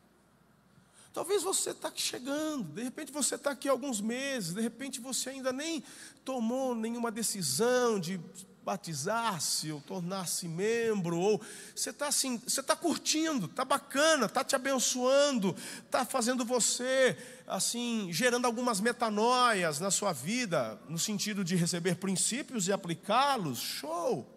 Talvez 1.12 1.42
você 1.42 1.72
está 1.72 1.92
chegando, 1.94 2.72
de 2.72 2.82
repente 2.82 3.12
você 3.12 3.34
está 3.34 3.50
aqui 3.50 3.68
alguns 3.68 4.00
meses, 4.00 4.54
de 4.54 4.62
repente 4.62 4.98
você 4.98 5.28
ainda 5.28 5.52
nem 5.52 5.84
tomou 6.24 6.74
nenhuma 6.74 7.10
decisão 7.10 8.00
de 8.00 8.18
batizar-se 8.64 9.72
ou 9.72 9.80
tornar-se 9.80 10.46
membro, 10.46 11.18
ou 11.18 11.40
você 11.74 11.90
está 11.90 12.08
assim, 12.08 12.38
você 12.38 12.60
está 12.60 12.76
curtindo, 12.76 13.46
está 13.46 13.64
bacana, 13.64 14.26
está 14.26 14.44
te 14.44 14.54
abençoando, 14.54 15.56
está 15.84 16.04
fazendo 16.04 16.44
você 16.44 17.16
assim, 17.46 18.08
gerando 18.12 18.46
algumas 18.46 18.80
metanoias 18.80 19.80
na 19.80 19.90
sua 19.90 20.12
vida, 20.12 20.80
no 20.88 20.98
sentido 20.98 21.42
de 21.42 21.56
receber 21.56 21.96
princípios 21.96 22.68
e 22.68 22.72
aplicá-los, 22.72 23.58
show. 23.58 24.28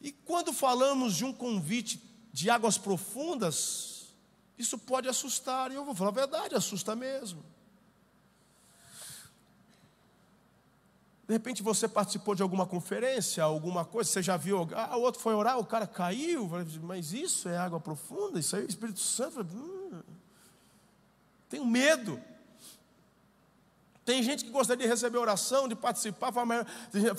E 0.00 0.12
quando 0.12 0.52
falamos 0.52 1.14
de 1.16 1.24
um 1.24 1.32
convite 1.32 2.02
de 2.32 2.50
águas 2.50 2.76
profundas, 2.76 4.14
isso 4.58 4.78
pode 4.78 5.08
assustar, 5.08 5.70
e 5.70 5.74
eu 5.74 5.84
vou 5.84 5.94
falar 5.94 6.10
a 6.10 6.14
verdade, 6.14 6.54
assusta 6.54 6.94
mesmo. 6.94 7.44
De 11.28 11.34
repente 11.34 11.62
você 11.62 11.86
participou 11.86 12.34
de 12.34 12.42
alguma 12.42 12.66
conferência, 12.66 13.44
alguma 13.44 13.84
coisa, 13.84 14.10
você 14.10 14.22
já 14.22 14.38
viu, 14.38 14.66
ah, 14.74 14.96
o 14.96 15.02
outro 15.02 15.20
foi 15.20 15.34
orar, 15.34 15.58
o 15.58 15.64
cara 15.64 15.86
caiu, 15.86 16.48
mas 16.82 17.12
isso 17.12 17.50
é 17.50 17.58
água 17.58 17.78
profunda, 17.78 18.40
isso 18.40 18.56
aí 18.56 18.62
é 18.62 18.64
o 18.64 18.68
Espírito 18.68 18.98
Santo. 18.98 19.42
Hum, 19.42 20.00
tenho 21.46 21.66
medo. 21.66 22.18
Tem 24.06 24.22
gente 24.22 24.42
que 24.42 24.50
gostaria 24.50 24.86
de 24.86 24.90
receber 24.90 25.18
oração, 25.18 25.68
de 25.68 25.76
participar, 25.76 26.32
fala, 26.32 26.66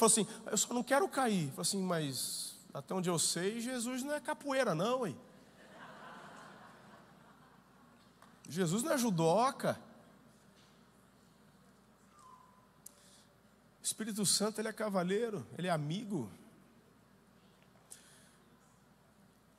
assim, 0.02 0.26
eu 0.48 0.58
só 0.58 0.74
não 0.74 0.82
quero 0.82 1.08
cair. 1.08 1.50
Fala 1.52 1.62
assim, 1.62 1.84
mas 1.84 2.56
até 2.74 2.96
onde 2.96 3.08
eu 3.12 3.20
sei, 3.20 3.62
Jesus 3.62 4.02
não 4.02 4.16
é 4.16 4.20
capoeira, 4.20 4.74
não, 4.74 5.06
hein? 5.06 5.16
Jesus 8.50 8.82
não 8.82 8.92
é 8.92 8.98
judoca. 8.98 9.80
Espírito 13.90 14.24
Santo, 14.24 14.62
ele 14.62 14.68
é 14.68 14.72
cavaleiro, 14.72 15.48
ele 15.58 15.66
é 15.66 15.72
amigo. 15.72 16.32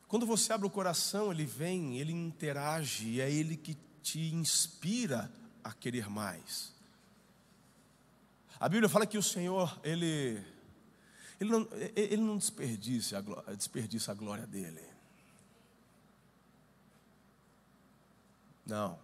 Quando 0.07 0.25
você 0.25 0.53
abre 0.53 0.69
o 0.69 0.71
coração, 0.71 1.33
ele 1.33 1.45
vem, 1.45 1.99
ele 1.99 2.13
interage, 2.13 3.09
e 3.09 3.21
é 3.21 3.29
ele 3.29 3.57
que 3.57 3.77
te 4.01 4.33
inspira 4.33 5.29
a 5.65 5.73
querer 5.73 6.09
mais. 6.09 6.73
A 8.61 8.69
Bíblia 8.69 8.89
fala 8.89 9.05
que 9.05 9.19
o 9.19 9.23
Senhor, 9.23 9.81
ele, 9.83 10.41
ele, 11.41 11.51
não, 11.51 11.69
ele 11.97 12.17
não 12.19 12.39
desperdiça 12.39 13.19
a, 13.19 13.21
glória, 13.21 13.57
desperdiça 13.57 14.13
a 14.13 14.15
glória 14.15 14.47
dele. 14.47 14.85
Não. 18.65 18.97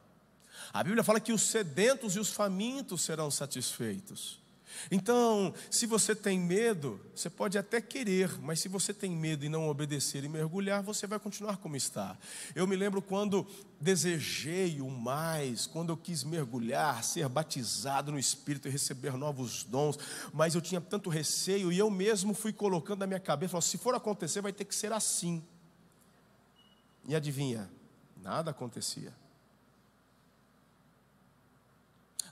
A 0.72 0.84
Bíblia 0.84 1.02
fala 1.02 1.18
que 1.18 1.32
os 1.32 1.42
sedentos 1.42 2.14
e 2.14 2.20
os 2.20 2.30
famintos 2.30 3.02
serão 3.02 3.28
satisfeitos. 3.28 4.45
Então, 4.90 5.54
se 5.70 5.86
você 5.86 6.14
tem 6.14 6.38
medo, 6.38 7.00
você 7.14 7.28
pode 7.28 7.58
até 7.58 7.80
querer, 7.80 8.38
mas 8.40 8.60
se 8.60 8.68
você 8.68 8.92
tem 8.92 9.10
medo 9.10 9.44
e 9.44 9.48
não 9.48 9.68
obedecer 9.68 10.24
e 10.24 10.28
mergulhar, 10.28 10.82
você 10.82 11.06
vai 11.06 11.18
continuar 11.18 11.56
como 11.58 11.76
está. 11.76 12.16
Eu 12.54 12.66
me 12.66 12.76
lembro 12.76 13.00
quando 13.02 13.46
desejei 13.80 14.80
o 14.80 14.88
mais, 14.88 15.66
quando 15.66 15.90
eu 15.90 15.96
quis 15.96 16.24
mergulhar, 16.24 17.02
ser 17.04 17.28
batizado 17.28 18.12
no 18.12 18.18
Espírito 18.18 18.68
e 18.68 18.70
receber 18.70 19.12
novos 19.14 19.64
dons, 19.64 19.98
mas 20.32 20.54
eu 20.54 20.60
tinha 20.60 20.80
tanto 20.80 21.10
receio 21.10 21.72
e 21.72 21.78
eu 21.78 21.90
mesmo 21.90 22.34
fui 22.34 22.52
colocando 22.52 23.00
na 23.00 23.06
minha 23.06 23.20
cabeça: 23.20 23.60
se 23.60 23.78
for 23.78 23.94
acontecer, 23.94 24.40
vai 24.40 24.52
ter 24.52 24.64
que 24.64 24.74
ser 24.74 24.92
assim. 24.92 25.42
E 27.08 27.14
adivinha? 27.14 27.70
Nada 28.16 28.50
acontecia. 28.50 29.14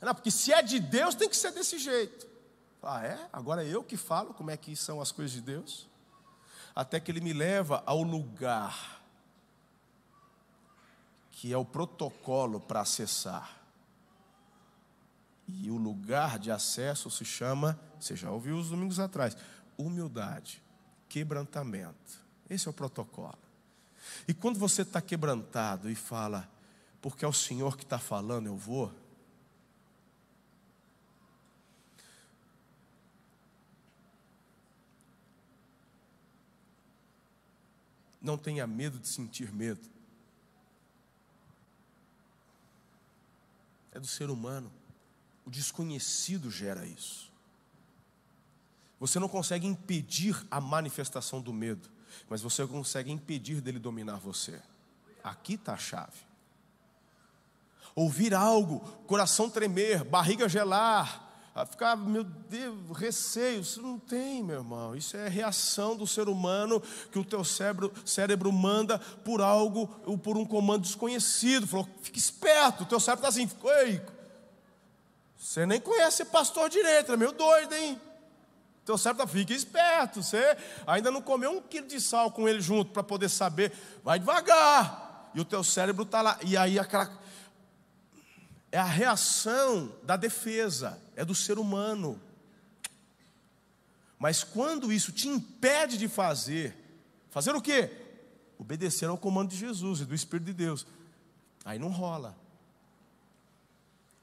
Não, 0.00 0.14
porque 0.14 0.30
se 0.30 0.52
é 0.52 0.62
de 0.62 0.78
Deus, 0.78 1.14
tem 1.14 1.28
que 1.28 1.36
ser 1.36 1.52
desse 1.52 1.78
jeito. 1.78 2.33
Ah, 2.86 3.04
é? 3.04 3.28
Agora 3.32 3.64
é 3.64 3.68
eu 3.68 3.82
que 3.82 3.96
falo 3.96 4.34
como 4.34 4.50
é 4.50 4.56
que 4.56 4.76
são 4.76 5.00
as 5.00 5.10
coisas 5.10 5.32
de 5.32 5.40
Deus? 5.40 5.88
Até 6.74 7.00
que 7.00 7.10
ele 7.10 7.20
me 7.20 7.32
leva 7.32 7.82
ao 7.86 8.02
lugar 8.02 9.02
que 11.30 11.52
é 11.52 11.58
o 11.58 11.64
protocolo 11.64 12.58
para 12.58 12.80
acessar. 12.80 13.60
E 15.46 15.70
o 15.70 15.76
lugar 15.76 16.38
de 16.38 16.50
acesso 16.50 17.10
se 17.10 17.24
chama, 17.24 17.78
você 18.00 18.16
já 18.16 18.30
ouviu 18.30 18.56
os 18.56 18.70
domingos 18.70 18.98
atrás, 18.98 19.36
humildade, 19.76 20.62
quebrantamento. 21.08 22.24
Esse 22.48 22.66
é 22.66 22.70
o 22.70 22.74
protocolo. 22.74 23.38
E 24.26 24.32
quando 24.32 24.58
você 24.58 24.82
está 24.82 25.02
quebrantado 25.02 25.90
e 25.90 25.94
fala, 25.94 26.48
porque 27.02 27.24
é 27.24 27.28
o 27.28 27.32
Senhor 27.32 27.76
que 27.76 27.82
está 27.82 27.98
falando, 27.98 28.46
eu 28.46 28.56
vou, 28.56 28.90
Não 38.24 38.38
tenha 38.38 38.66
medo 38.66 38.98
de 38.98 39.06
sentir 39.06 39.52
medo. 39.52 39.86
É 43.92 44.00
do 44.00 44.06
ser 44.06 44.30
humano. 44.30 44.72
O 45.44 45.50
desconhecido 45.50 46.50
gera 46.50 46.86
isso. 46.86 47.30
Você 48.98 49.18
não 49.18 49.28
consegue 49.28 49.66
impedir 49.66 50.42
a 50.50 50.58
manifestação 50.58 51.38
do 51.38 51.52
medo, 51.52 51.90
mas 52.26 52.40
você 52.40 52.66
consegue 52.66 53.12
impedir 53.12 53.60
dele 53.60 53.78
dominar 53.78 54.16
você. 54.16 54.58
Aqui 55.22 55.54
está 55.54 55.74
a 55.74 55.78
chave. 55.78 56.16
Ouvir 57.94 58.32
algo, 58.32 58.80
coração 59.06 59.50
tremer, 59.50 60.02
barriga 60.02 60.48
gelar, 60.48 61.23
ficar, 61.66 61.96
meu 61.96 62.24
Deus, 62.24 62.76
receio. 62.96 63.60
Isso 63.60 63.80
não 63.80 63.98
tem, 63.98 64.42
meu 64.42 64.56
irmão. 64.56 64.96
Isso 64.96 65.16
é 65.16 65.28
reação 65.28 65.96
do 65.96 66.06
ser 66.06 66.28
humano 66.28 66.82
que 67.12 67.18
o 67.18 67.24
teu 67.24 67.44
cérebro, 67.44 67.92
cérebro 68.04 68.50
manda 68.52 68.98
por 68.98 69.40
algo, 69.40 69.88
ou 70.04 70.18
por 70.18 70.36
um 70.36 70.44
comando 70.44 70.82
desconhecido. 70.82 71.66
Falou, 71.66 71.88
fica 72.02 72.18
esperto. 72.18 72.82
O 72.82 72.86
teu 72.86 72.98
cérebro 72.98 73.28
está 73.28 73.40
assim, 73.40 73.48
ei, 73.82 74.02
você 75.36 75.64
nem 75.64 75.80
conhece 75.80 76.24
pastor 76.24 76.68
direito, 76.68 77.12
é 77.12 77.16
meio 77.16 77.30
doido, 77.30 77.74
hein? 77.74 78.00
Teu 78.84 78.98
cérebro 78.98 79.24
está, 79.24 79.38
fica 79.38 79.52
esperto. 79.52 80.22
Você 80.22 80.56
ainda 80.86 81.10
não 81.10 81.22
comeu 81.22 81.52
um 81.52 81.60
quilo 81.60 81.86
de 81.86 82.00
sal 82.00 82.30
com 82.30 82.48
ele 82.48 82.60
junto 82.60 82.90
para 82.90 83.02
poder 83.02 83.28
saber. 83.28 83.72
Vai 84.02 84.18
devagar. 84.18 85.30
E 85.34 85.40
o 85.40 85.44
teu 85.44 85.62
cérebro 85.62 86.02
está 86.02 86.20
lá. 86.20 86.38
E 86.42 86.56
aí 86.56 86.78
aquela 86.78 87.06
é 88.74 88.78
a 88.78 88.82
reação 88.82 89.96
da 90.02 90.16
defesa, 90.16 91.00
é 91.14 91.24
do 91.24 91.32
ser 91.32 91.60
humano. 91.60 92.20
Mas 94.18 94.42
quando 94.42 94.92
isso 94.92 95.12
te 95.12 95.28
impede 95.28 95.96
de 95.96 96.08
fazer, 96.08 96.76
fazer 97.30 97.54
o 97.54 97.62
quê? 97.62 97.88
Obedecer 98.58 99.08
ao 99.08 99.16
comando 99.16 99.50
de 99.50 99.56
Jesus 99.56 100.00
e 100.00 100.04
do 100.04 100.12
Espírito 100.12 100.46
de 100.46 100.54
Deus. 100.54 100.84
Aí 101.64 101.78
não 101.78 101.88
rola. 101.88 102.36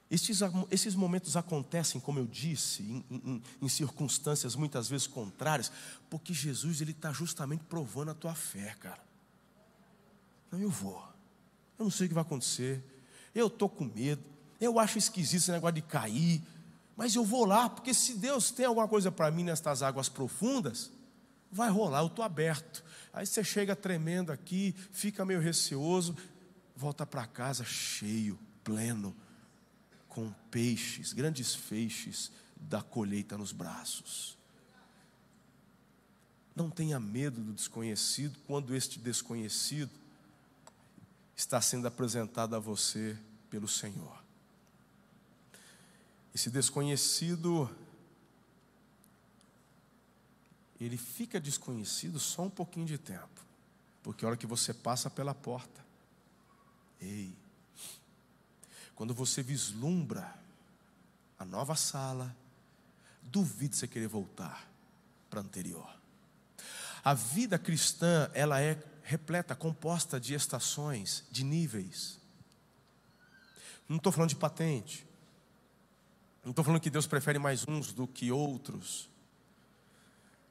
Estes, 0.09 0.41
esses 0.69 0.95
momentos 0.95 1.37
acontecem, 1.37 2.01
como 2.01 2.19
eu 2.19 2.27
disse, 2.27 2.83
em, 2.83 3.05
em, 3.09 3.43
em 3.61 3.69
circunstâncias 3.69 4.53
muitas 4.53 4.89
vezes 4.89 5.07
contrárias, 5.07 5.71
porque 6.09 6.33
Jesus 6.33 6.81
ele 6.81 6.91
está 6.91 7.13
justamente 7.13 7.63
provando 7.69 8.11
a 8.11 8.13
tua 8.13 8.35
fé, 8.35 8.75
cara. 8.81 9.01
Não, 10.51 10.59
eu 10.59 10.69
vou. 10.69 11.01
Eu 11.79 11.85
não 11.85 11.89
sei 11.89 12.07
o 12.07 12.09
que 12.09 12.13
vai 12.13 12.23
acontecer. 12.23 12.83
Eu 13.33 13.47
estou 13.47 13.69
com 13.69 13.85
medo. 13.85 14.29
Eu 14.61 14.79
acho 14.79 14.99
esquisito 14.99 15.41
esse 15.41 15.51
negócio 15.51 15.73
de 15.73 15.81
cair, 15.81 16.41
mas 16.95 17.15
eu 17.15 17.25
vou 17.25 17.45
lá, 17.45 17.67
porque 17.67 17.95
se 17.95 18.13
Deus 18.13 18.51
tem 18.51 18.67
alguma 18.67 18.87
coisa 18.87 19.11
para 19.11 19.31
mim 19.31 19.43
nestas 19.43 19.81
águas 19.81 20.07
profundas, 20.07 20.91
vai 21.51 21.69
rolar, 21.69 22.01
eu 22.01 22.07
estou 22.07 22.23
aberto. 22.23 22.83
Aí 23.11 23.25
você 23.25 23.43
chega 23.43 23.75
tremendo 23.75 24.31
aqui, 24.31 24.75
fica 24.91 25.25
meio 25.25 25.41
receoso, 25.41 26.15
volta 26.75 27.05
para 27.05 27.25
casa 27.25 27.65
cheio, 27.65 28.37
pleno, 28.63 29.15
com 30.07 30.31
peixes, 30.51 31.11
grandes 31.11 31.55
feixes 31.55 32.31
da 32.55 32.83
colheita 32.83 33.35
nos 33.37 33.51
braços. 33.51 34.37
Não 36.55 36.69
tenha 36.69 36.99
medo 36.99 37.41
do 37.41 37.53
desconhecido 37.53 38.37
quando 38.45 38.75
este 38.75 38.99
desconhecido 38.99 39.89
está 41.35 41.59
sendo 41.59 41.87
apresentado 41.87 42.55
a 42.55 42.59
você 42.59 43.17
pelo 43.49 43.67
Senhor. 43.67 44.20
Esse 46.33 46.49
desconhecido, 46.49 47.69
ele 50.79 50.97
fica 50.97 51.39
desconhecido 51.39 52.19
só 52.19 52.43
um 52.43 52.49
pouquinho 52.49 52.85
de 52.85 52.97
tempo, 52.97 53.41
porque 54.01 54.23
a 54.23 54.29
hora 54.29 54.37
que 54.37 54.47
você 54.47 54.73
passa 54.73 55.09
pela 55.09 55.35
porta, 55.35 55.85
ei, 56.99 57.35
quando 58.95 59.13
você 59.13 59.43
vislumbra 59.43 60.33
a 61.37 61.43
nova 61.43 61.75
sala, 61.75 62.35
duvide 63.23 63.75
você 63.75 63.87
querer 63.87 64.07
voltar 64.07 64.69
para 65.29 65.39
a 65.39 65.43
anterior. 65.43 66.01
A 67.03 67.13
vida 67.13 67.57
cristã, 67.57 68.29
ela 68.33 68.61
é 68.61 68.81
repleta, 69.03 69.55
composta 69.55 70.19
de 70.19 70.33
estações, 70.33 71.23
de 71.31 71.43
níveis. 71.43 72.19
Não 73.89 73.97
estou 73.97 74.11
falando 74.11 74.29
de 74.29 74.35
patente. 74.35 75.05
Não 76.43 76.49
estou 76.51 76.65
falando 76.65 76.81
que 76.81 76.89
Deus 76.89 77.05
prefere 77.05 77.37
mais 77.37 77.67
uns 77.67 77.93
do 77.93 78.07
que 78.07 78.31
outros. 78.31 79.09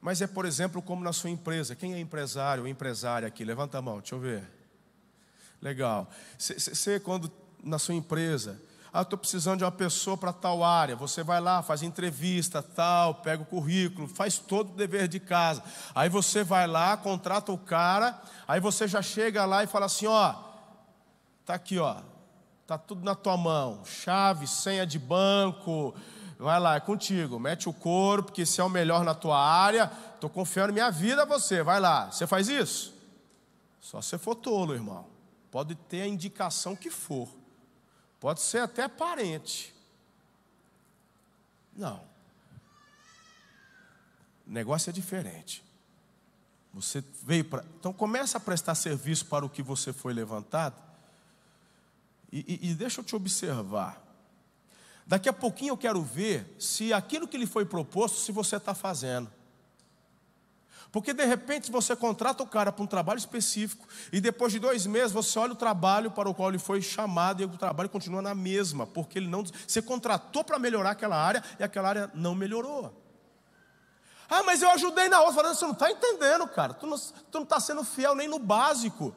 Mas 0.00 0.22
é, 0.22 0.26
por 0.26 0.46
exemplo, 0.46 0.80
como 0.80 1.04
na 1.04 1.12
sua 1.12 1.30
empresa. 1.30 1.74
Quem 1.74 1.94
é 1.94 2.00
empresário 2.00 2.62
ou 2.62 2.68
empresária 2.68 3.28
aqui? 3.28 3.44
Levanta 3.44 3.78
a 3.78 3.82
mão, 3.82 3.98
deixa 3.98 4.14
eu 4.14 4.20
ver. 4.20 4.48
Legal. 5.60 6.08
Você, 6.38 6.98
quando 7.00 7.30
na 7.62 7.78
sua 7.78 7.94
empresa, 7.94 8.60
ah, 8.92 9.02
estou 9.02 9.18
precisando 9.18 9.58
de 9.58 9.64
uma 9.64 9.70
pessoa 9.70 10.16
para 10.16 10.32
tal 10.32 10.64
área. 10.64 10.96
Você 10.96 11.22
vai 11.22 11.40
lá, 11.40 11.62
faz 11.62 11.82
entrevista, 11.82 12.62
tal, 12.62 13.16
pega 13.16 13.42
o 13.42 13.46
currículo, 13.46 14.08
faz 14.08 14.38
todo 14.38 14.72
o 14.72 14.76
dever 14.76 15.06
de 15.06 15.20
casa. 15.20 15.62
Aí 15.94 16.08
você 16.08 16.42
vai 16.42 16.66
lá, 16.66 16.96
contrata 16.96 17.52
o 17.52 17.58
cara, 17.58 18.20
aí 18.48 18.58
você 18.58 18.88
já 18.88 19.02
chega 19.02 19.44
lá 19.44 19.62
e 19.62 19.66
fala 19.66 19.86
assim: 19.86 20.06
ó, 20.06 20.34
tá 21.44 21.54
aqui, 21.54 21.78
ó, 21.78 22.00
Está 22.70 22.78
tudo 22.78 23.04
na 23.04 23.16
tua 23.16 23.36
mão. 23.36 23.84
Chave, 23.84 24.46
senha 24.46 24.86
de 24.86 24.96
banco. 24.96 25.92
Vai 26.38 26.60
lá, 26.60 26.76
é 26.76 26.80
contigo. 26.80 27.36
Mete 27.36 27.68
o 27.68 27.72
couro, 27.72 28.22
porque 28.22 28.46
se 28.46 28.60
é 28.60 28.64
o 28.64 28.68
melhor 28.68 29.02
na 29.02 29.12
tua 29.12 29.44
área. 29.44 29.90
Estou 30.14 30.30
confiando 30.30 30.72
minha 30.72 30.88
vida 30.88 31.22
a 31.22 31.24
você. 31.24 31.64
Vai 31.64 31.80
lá. 31.80 32.12
Você 32.12 32.28
faz 32.28 32.48
isso? 32.48 32.94
Só 33.80 34.00
se 34.00 34.16
for 34.18 34.36
tolo, 34.36 34.72
irmão. 34.72 35.04
Pode 35.50 35.74
ter 35.74 36.02
a 36.02 36.06
indicação 36.06 36.76
que 36.76 36.90
for. 36.90 37.28
Pode 38.20 38.40
ser 38.40 38.58
até 38.58 38.86
parente. 38.86 39.74
Não. 41.76 41.96
O 44.46 44.52
negócio 44.52 44.90
é 44.90 44.92
diferente. 44.92 45.64
Você 46.72 47.02
veio 47.24 47.46
para. 47.46 47.64
Então 47.80 47.92
começa 47.92 48.38
a 48.38 48.40
prestar 48.40 48.76
serviço 48.76 49.26
para 49.26 49.44
o 49.44 49.50
que 49.50 49.60
você 49.60 49.92
foi 49.92 50.12
levantado 50.12 50.89
e, 52.32 52.60
e, 52.62 52.70
e 52.70 52.74
deixa 52.74 53.00
eu 53.00 53.04
te 53.04 53.16
observar. 53.16 54.02
Daqui 55.06 55.28
a 55.28 55.32
pouquinho 55.32 55.72
eu 55.72 55.76
quero 55.76 56.00
ver 56.02 56.54
se 56.58 56.92
aquilo 56.92 57.26
que 57.26 57.36
lhe 57.36 57.46
foi 57.46 57.64
proposto, 57.64 58.18
se 58.18 58.30
você 58.30 58.56
está 58.56 58.74
fazendo. 58.74 59.30
Porque 60.92 61.12
de 61.12 61.24
repente 61.24 61.70
você 61.70 61.94
contrata 61.94 62.42
o 62.42 62.46
cara 62.46 62.72
para 62.72 62.82
um 62.82 62.86
trabalho 62.86 63.18
específico 63.18 63.86
e 64.12 64.20
depois 64.20 64.52
de 64.52 64.58
dois 64.58 64.86
meses 64.86 65.12
você 65.12 65.38
olha 65.38 65.52
o 65.52 65.56
trabalho 65.56 66.10
para 66.10 66.28
o 66.28 66.34
qual 66.34 66.48
ele 66.48 66.58
foi 66.58 66.82
chamado 66.82 67.42
e 67.42 67.44
o 67.44 67.48
trabalho 67.48 67.88
continua 67.88 68.20
na 68.20 68.34
mesma, 68.34 68.86
porque 68.86 69.18
ele 69.18 69.28
não. 69.28 69.44
Você 69.44 69.80
contratou 69.80 70.42
para 70.42 70.58
melhorar 70.58 70.90
aquela 70.90 71.16
área 71.16 71.44
e 71.58 71.62
aquela 71.62 71.88
área 71.88 72.10
não 72.14 72.34
melhorou. 72.34 72.92
Ah, 74.28 74.44
mas 74.44 74.62
eu 74.62 74.70
ajudei 74.70 75.08
na 75.08 75.18
outra. 75.18 75.34
Falando, 75.34 75.54
você 75.56 75.64
não 75.64 75.72
está 75.72 75.90
entendendo, 75.90 76.46
cara. 76.46 76.74
Tu 76.74 76.86
não 76.86 77.42
está 77.42 77.58
sendo 77.58 77.82
fiel 77.82 78.14
nem 78.14 78.28
no 78.28 78.38
básico. 78.38 79.14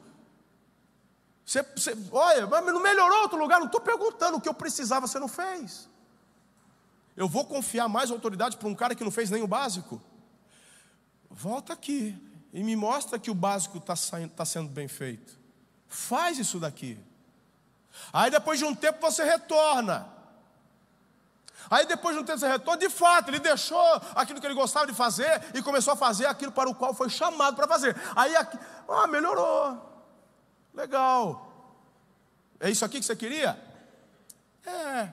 Você, 1.44 1.62
você, 1.62 1.96
olha, 2.10 2.46
mas 2.46 2.64
não 2.64 2.80
melhorou 2.80 3.22
outro 3.22 3.38
lugar? 3.38 3.58
Não 3.58 3.66
estou 3.66 3.80
perguntando. 3.80 4.38
O 4.38 4.40
que 4.40 4.48
eu 4.48 4.54
precisava 4.54 5.06
você 5.06 5.18
não 5.18 5.28
fez. 5.28 5.88
Eu 7.16 7.28
vou 7.28 7.44
confiar 7.44 7.88
mais 7.88 8.10
autoridade 8.10 8.56
para 8.56 8.68
um 8.68 8.74
cara 8.74 8.94
que 8.94 9.04
não 9.04 9.10
fez 9.10 9.30
nem 9.30 9.42
o 9.42 9.46
básico? 9.46 10.00
Volta 11.30 11.72
aqui 11.72 12.16
e 12.52 12.62
me 12.62 12.74
mostra 12.74 13.18
que 13.18 13.30
o 13.30 13.34
básico 13.34 13.78
está 13.78 13.94
tá 14.34 14.44
sendo 14.44 14.68
bem 14.68 14.88
feito. 14.88 15.38
Faz 15.86 16.38
isso 16.38 16.58
daqui. 16.58 16.98
Aí 18.12 18.30
depois 18.30 18.58
de 18.58 18.64
um 18.64 18.74
tempo 18.74 19.00
você 19.00 19.22
retorna. 19.22 20.08
Aí 21.70 21.86
depois 21.86 22.16
de 22.16 22.22
um 22.22 22.24
tempo 22.24 22.38
você 22.38 22.48
retorna, 22.48 22.80
de 22.80 22.90
fato, 22.90 23.30
ele 23.30 23.38
deixou 23.38 23.80
aquilo 24.14 24.40
que 24.40 24.46
ele 24.46 24.54
gostava 24.54 24.86
de 24.86 24.92
fazer 24.92 25.42
e 25.54 25.62
começou 25.62 25.92
a 25.92 25.96
fazer 25.96 26.26
aquilo 26.26 26.52
para 26.52 26.68
o 26.68 26.74
qual 26.74 26.92
foi 26.92 27.08
chamado 27.08 27.56
para 27.56 27.66
fazer. 27.66 27.96
Aí 28.14 28.34
aqui, 28.36 28.58
ah, 28.88 29.06
melhorou. 29.06 29.93
Legal. 30.74 31.52
É 32.60 32.70
isso 32.70 32.84
aqui 32.84 32.98
que 32.98 33.06
você 33.06 33.16
queria? 33.16 33.58
É. 34.66 35.12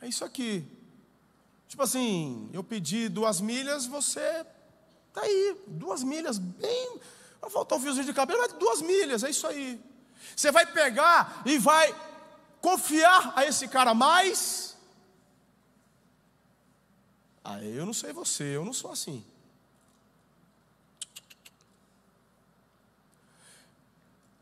É 0.00 0.08
isso 0.08 0.24
aqui. 0.24 0.66
Tipo 1.68 1.82
assim, 1.82 2.50
eu 2.52 2.62
pedi 2.62 3.08
duas 3.08 3.40
milhas, 3.40 3.86
você 3.86 4.44
Está 5.16 5.26
aí, 5.26 5.56
duas 5.66 6.04
milhas, 6.04 6.36
bem. 6.36 7.00
Vai 7.40 7.48
faltar 7.48 7.78
um 7.78 7.80
fiozinho 7.80 8.04
de 8.04 8.12
cabelo, 8.12 8.38
mas 8.38 8.52
duas 8.52 8.82
milhas, 8.82 9.24
é 9.24 9.30
isso 9.30 9.46
aí. 9.46 9.82
Você 10.36 10.52
vai 10.52 10.66
pegar 10.66 11.42
e 11.46 11.56
vai 11.56 11.94
confiar 12.60 13.32
a 13.34 13.46
esse 13.46 13.66
cara 13.66 13.94
mais. 13.94 14.76
Ah, 17.42 17.62
eu 17.64 17.86
não 17.86 17.94
sei 17.94 18.12
você, 18.12 18.44
eu 18.44 18.62
não 18.62 18.74
sou 18.74 18.92
assim. 18.92 19.24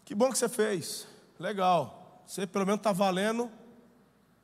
Que 0.04 0.14
bom 0.14 0.30
que 0.30 0.38
você 0.38 0.48
fez, 0.48 1.06
legal. 1.38 2.22
Você 2.26 2.46
pelo 2.46 2.66
menos 2.66 2.80
está 2.80 2.92
valendo 2.92 3.50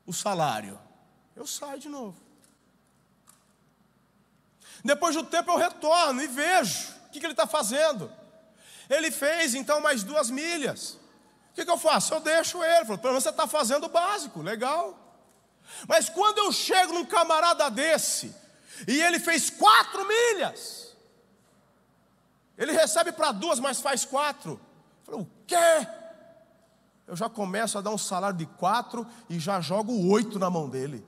o 0.07 0.13
salário. 0.13 0.79
Eu 1.37 1.47
saio 1.47 1.79
de 1.79 1.89
novo. 1.89 2.21
Depois 4.85 5.15
do 5.15 5.25
tempo 5.25 5.51
eu 5.51 5.57
retorno 5.57 6.23
e 6.23 6.27
vejo 6.27 6.89
o 7.07 7.11
que, 7.11 7.21
que 7.21 7.27
ele 7.27 7.33
está 7.33 7.47
fazendo. 7.47 8.11
Ele 8.89 9.11
fez 9.11 9.55
então 9.55 9.81
mais 9.81 10.03
duas 10.03 10.31
milhas. 10.31 10.99
O 11.51 11.55
que, 11.55 11.65
que 11.65 11.71
eu 11.71 11.79
faço? 11.79 12.15
Eu 12.15 12.21
deixo 12.21 12.63
ele. 12.63 12.87
Falo, 12.87 12.99
pelo 12.99 13.13
menos 13.13 13.25
você 13.25 13.31
está 13.31 13.47
fazendo 13.47 13.85
o 13.85 13.89
básico, 13.89 14.41
legal. 14.41 14.99
Mas 15.87 16.09
quando 16.09 16.39
eu 16.39 16.53
chego 16.53 16.93
num 16.93 17.05
camarada 17.05 17.71
desse, 17.71 18.35
e 18.89 19.01
ele 19.01 19.21
fez 19.21 19.51
quatro 19.51 20.07
milhas, 20.07 20.97
ele 22.57 22.73
recebe 22.73 23.13
para 23.13 23.33
duas, 23.33 23.61
mas 23.61 23.81
faz 23.81 24.05
quatro. 24.05 24.61
Falo, 25.11 25.23
o 25.23 25.29
quê? 25.47 25.89
Eu 27.07 27.17
já 27.17 27.29
começo 27.29 27.77
a 27.77 27.81
dar 27.81 27.91
um 27.91 27.99
salário 27.99 28.39
de 28.39 28.47
quatro 28.47 29.05
e 29.29 29.39
já 29.41 29.61
jogo 29.61 29.93
oito 30.09 30.39
na 30.39 30.49
mão 30.49 30.69
dele. 30.69 31.05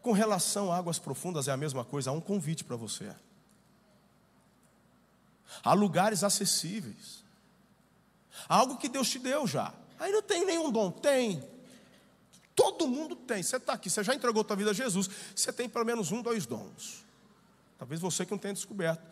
Com 0.00 0.12
relação 0.12 0.72
a 0.72 0.78
águas 0.78 0.98
profundas 0.98 1.48
é 1.48 1.52
a 1.52 1.56
mesma 1.56 1.84
coisa, 1.84 2.08
há 2.08 2.12
um 2.12 2.20
convite 2.20 2.64
para 2.64 2.76
você. 2.76 3.14
Há 5.62 5.74
lugares 5.74 6.24
acessíveis. 6.24 7.22
Há 8.48 8.56
algo 8.56 8.78
que 8.78 8.88
Deus 8.88 9.10
te 9.10 9.18
deu 9.18 9.46
já. 9.46 9.74
Aí 9.98 10.10
não 10.10 10.22
tem 10.22 10.46
nenhum 10.46 10.70
dom, 10.70 10.90
tem. 10.90 11.42
Todo 12.54 12.88
mundo 12.88 13.14
tem. 13.14 13.42
Você 13.42 13.56
está 13.56 13.74
aqui, 13.74 13.90
você 13.90 14.02
já 14.02 14.14
entregou 14.14 14.46
a 14.48 14.54
vida 14.54 14.70
a 14.70 14.74
Jesus, 14.74 15.10
você 15.34 15.52
tem 15.52 15.68
pelo 15.68 15.84
menos 15.84 16.10
um, 16.10 16.22
dois 16.22 16.46
dons. 16.46 17.04
Talvez 17.78 18.00
você 18.00 18.24
que 18.24 18.30
não 18.30 18.38
tenha 18.38 18.54
descoberto, 18.54 19.02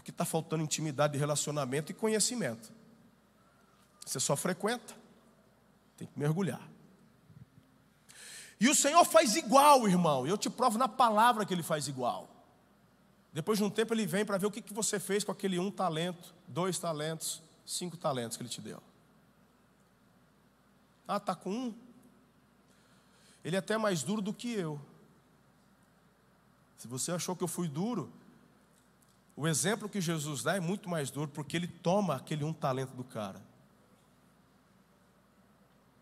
porque 0.00 0.10
está 0.10 0.24
faltando 0.24 0.64
intimidade 0.64 1.12
de 1.12 1.18
relacionamento 1.18 1.92
e 1.92 1.94
conhecimento. 1.94 2.72
Você 4.04 4.18
só 4.18 4.34
frequenta, 4.34 4.94
tem 5.94 6.08
que 6.08 6.18
mergulhar. 6.18 6.66
E 8.58 8.66
o 8.70 8.74
Senhor 8.74 9.04
faz 9.04 9.36
igual, 9.36 9.86
irmão. 9.86 10.26
Eu 10.26 10.38
te 10.38 10.48
provo 10.48 10.78
na 10.78 10.88
palavra 10.88 11.44
que 11.44 11.52
Ele 11.52 11.62
faz 11.62 11.86
igual. 11.86 12.30
Depois 13.30 13.58
de 13.58 13.64
um 13.64 13.68
tempo 13.68 13.92
Ele 13.92 14.06
vem 14.06 14.24
para 14.24 14.38
ver 14.38 14.46
o 14.46 14.50
que, 14.50 14.62
que 14.62 14.72
você 14.72 14.98
fez 14.98 15.22
com 15.22 15.32
aquele 15.32 15.58
um 15.58 15.70
talento, 15.70 16.34
dois 16.48 16.78
talentos, 16.78 17.42
cinco 17.66 17.98
talentos 17.98 18.38
que 18.38 18.42
Ele 18.42 18.48
te 18.48 18.62
deu. 18.62 18.82
Ah, 21.06 21.18
está 21.18 21.34
com 21.34 21.50
um? 21.50 21.74
Ele 23.44 23.54
é 23.54 23.58
até 23.58 23.76
mais 23.76 24.02
duro 24.02 24.22
do 24.22 24.32
que 24.32 24.50
eu. 24.50 24.80
Se 26.78 26.88
você 26.88 27.12
achou 27.12 27.36
que 27.36 27.44
eu 27.44 27.48
fui 27.48 27.68
duro, 27.68 28.10
o 29.40 29.48
exemplo 29.48 29.88
que 29.88 30.02
Jesus 30.02 30.42
dá 30.42 30.56
é 30.56 30.60
muito 30.60 30.86
mais 30.86 31.10
duro, 31.10 31.30
porque 31.30 31.56
ele 31.56 31.66
toma 31.66 32.14
aquele 32.14 32.44
um 32.44 32.52
talento 32.52 32.94
do 32.94 33.02
cara 33.02 33.40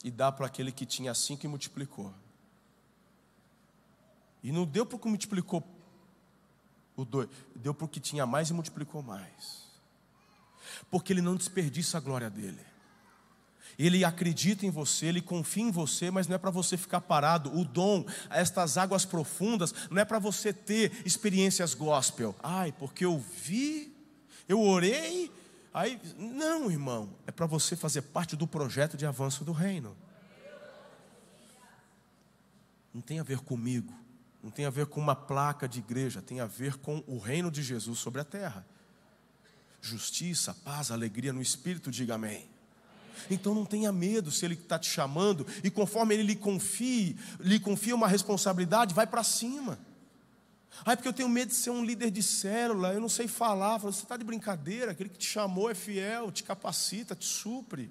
e 0.03 0.11
dá 0.11 0.33
para 0.33 0.46
aquele 0.46 0.72
que 0.72 0.85
tinha 0.85 1.14
cinco 1.14 1.46
e 1.46 1.48
multiplicou. 1.48 2.12
E 4.42 4.51
não 4.51 4.66
deu 4.66 4.85
porque 4.85 5.09
multiplicou 5.09 5.62
o 6.96 7.05
dois, 7.05 7.29
deu 7.55 7.72
porque 7.72 8.01
tinha 8.01 8.27
mais 8.27 8.51
e 8.51 8.53
multiplicou 8.53 9.05
mais. 9.05 9.68
Porque 10.90 11.12
ele 11.12 11.22
não 11.22 11.37
desperdiça 11.37 11.96
a 11.96 12.01
glória 12.01 12.29
dele. 12.29 12.66
Ele 13.78 14.04
acredita 14.04 14.66
em 14.66 14.70
você, 14.70 15.06
ele 15.06 15.22
confia 15.22 15.62
em 15.62 15.70
você, 15.70 16.10
mas 16.10 16.26
não 16.26 16.34
é 16.34 16.38
para 16.38 16.50
você 16.50 16.76
ficar 16.76 17.00
parado. 17.00 17.56
O 17.56 17.64
dom, 17.64 18.04
estas 18.28 18.76
águas 18.76 19.04
profundas, 19.04 19.72
não 19.90 20.02
é 20.02 20.04
para 20.04 20.18
você 20.18 20.52
ter 20.52 20.92
experiências 21.06 21.74
gospel. 21.74 22.34
Ai, 22.42 22.72
porque 22.72 23.04
eu 23.04 23.18
vi, 23.18 23.94
eu 24.48 24.60
orei, 24.60 25.30
aí 25.72 26.00
não, 26.16 26.70
irmão, 26.70 27.10
é 27.26 27.30
para 27.30 27.46
você 27.46 27.76
fazer 27.76 28.02
parte 28.02 28.34
do 28.34 28.46
projeto 28.46 28.96
de 28.96 29.06
avanço 29.06 29.44
do 29.44 29.52
reino. 29.52 29.96
Não 32.92 33.00
tem 33.00 33.20
a 33.20 33.22
ver 33.22 33.38
comigo 33.38 33.94
não 34.42 34.50
tem 34.50 34.64
a 34.64 34.70
ver 34.70 34.86
com 34.86 35.00
uma 35.00 35.16
placa 35.16 35.68
de 35.68 35.80
igreja, 35.80 36.22
tem 36.22 36.40
a 36.40 36.46
ver 36.46 36.76
com 36.78 37.02
o 37.06 37.18
reino 37.18 37.50
de 37.50 37.62
Jesus 37.62 37.98
sobre 37.98 38.20
a 38.20 38.24
terra. 38.24 38.66
Justiça, 39.80 40.54
paz, 40.54 40.90
alegria 40.90 41.32
no 41.32 41.42
espírito, 41.42 41.90
diga 41.90 42.14
amém. 42.14 42.48
Então 43.31 43.54
não 43.54 43.64
tenha 43.64 43.92
medo 43.92 44.31
se 44.31 44.44
ele 44.44 44.54
está 44.54 44.78
te 44.78 44.88
chamando 44.88 45.46
e 45.62 45.70
conforme 45.70 46.14
ele 46.14 46.22
lhe 46.22 46.37
confie, 46.37 47.16
lhe 47.40 47.59
confia 47.61 47.94
uma 47.94 48.09
responsabilidade, 48.09 48.94
vai 48.94 49.07
para 49.07 49.22
cima. 49.22 49.78
Ah, 50.85 50.92
é 50.92 50.96
porque 50.96 51.09
eu 51.09 51.12
tenho 51.12 51.28
medo 51.28 51.48
de 51.48 51.54
ser 51.54 51.70
um 51.70 51.85
líder 51.85 52.11
de 52.11 52.22
célula, 52.22 52.92
eu 52.92 53.00
não 53.00 53.09
sei 53.09 53.26
falar. 53.26 53.78
Você 53.78 54.02
está 54.02 54.16
de 54.16 54.24
brincadeira, 54.24 54.92
aquele 54.92 55.09
que 55.09 55.18
te 55.18 55.26
chamou 55.26 55.70
é 55.70 55.74
fiel, 55.74 56.31
te 56.31 56.44
capacita, 56.44 57.14
te 57.14 57.24
supre. 57.24 57.90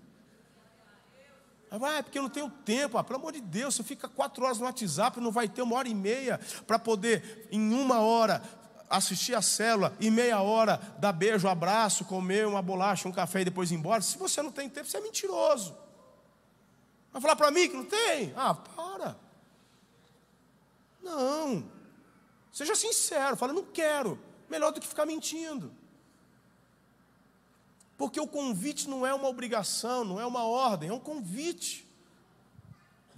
Ah, 1.70 1.98
é 1.98 2.02
porque 2.02 2.18
eu 2.18 2.24
não 2.24 2.30
tenho 2.30 2.50
tempo. 2.50 2.98
Ah, 2.98 3.04
pelo 3.04 3.20
amor 3.20 3.34
de 3.34 3.42
Deus, 3.42 3.76
você 3.76 3.84
fica 3.84 4.08
quatro 4.08 4.46
horas 4.46 4.58
no 4.58 4.66
WhatsApp, 4.66 5.20
não 5.20 5.32
vai 5.32 5.50
ter 5.50 5.62
uma 5.62 5.76
hora 5.76 5.88
e 5.88 5.94
meia 5.94 6.40
para 6.66 6.80
poder, 6.80 7.48
em 7.52 7.74
uma 7.74 8.00
hora, 8.00 8.42
assistir 8.90 9.36
a 9.36 9.42
célula 9.42 9.96
e 10.00 10.10
meia 10.10 10.42
hora 10.42 10.80
dar 10.98 11.12
beijo, 11.12 11.48
abraço, 11.48 12.06
comer 12.06 12.48
uma 12.48 12.62
bolacha, 12.62 13.08
um 13.08 13.12
café 13.12 13.42
e 13.42 13.46
depois 13.46 13.72
ir 13.72 13.76
embora. 13.76 14.02
Se 14.02 14.18
você 14.18 14.42
não 14.42 14.52
tem 14.52 14.70
tempo, 14.70 14.88
você 14.88 14.98
é 14.98 15.02
mentiroso. 15.02 15.76
Vai 17.12 17.22
falar 17.22 17.36
para 17.36 17.52
mim 17.52 17.68
que 17.68 17.76
não 17.76 17.86
tem? 17.86 18.34
Ah, 18.36 18.54
para. 18.54 19.18
Não. 21.02 21.64
Seja 22.52 22.76
sincero, 22.76 23.38
fala, 23.38 23.54
não 23.54 23.64
quero. 23.64 24.20
Melhor 24.50 24.72
do 24.72 24.80
que 24.80 24.88
ficar 24.88 25.06
mentindo. 25.06 25.72
Porque 27.98 28.20
o 28.20 28.28
convite 28.28 28.88
não 28.88 29.06
é 29.06 29.14
uma 29.14 29.28
obrigação, 29.28 30.04
não 30.04 30.20
é 30.20 30.26
uma 30.26 30.44
ordem, 30.44 30.90
é 30.90 30.94
um 30.94 31.00
convite. 31.00 31.87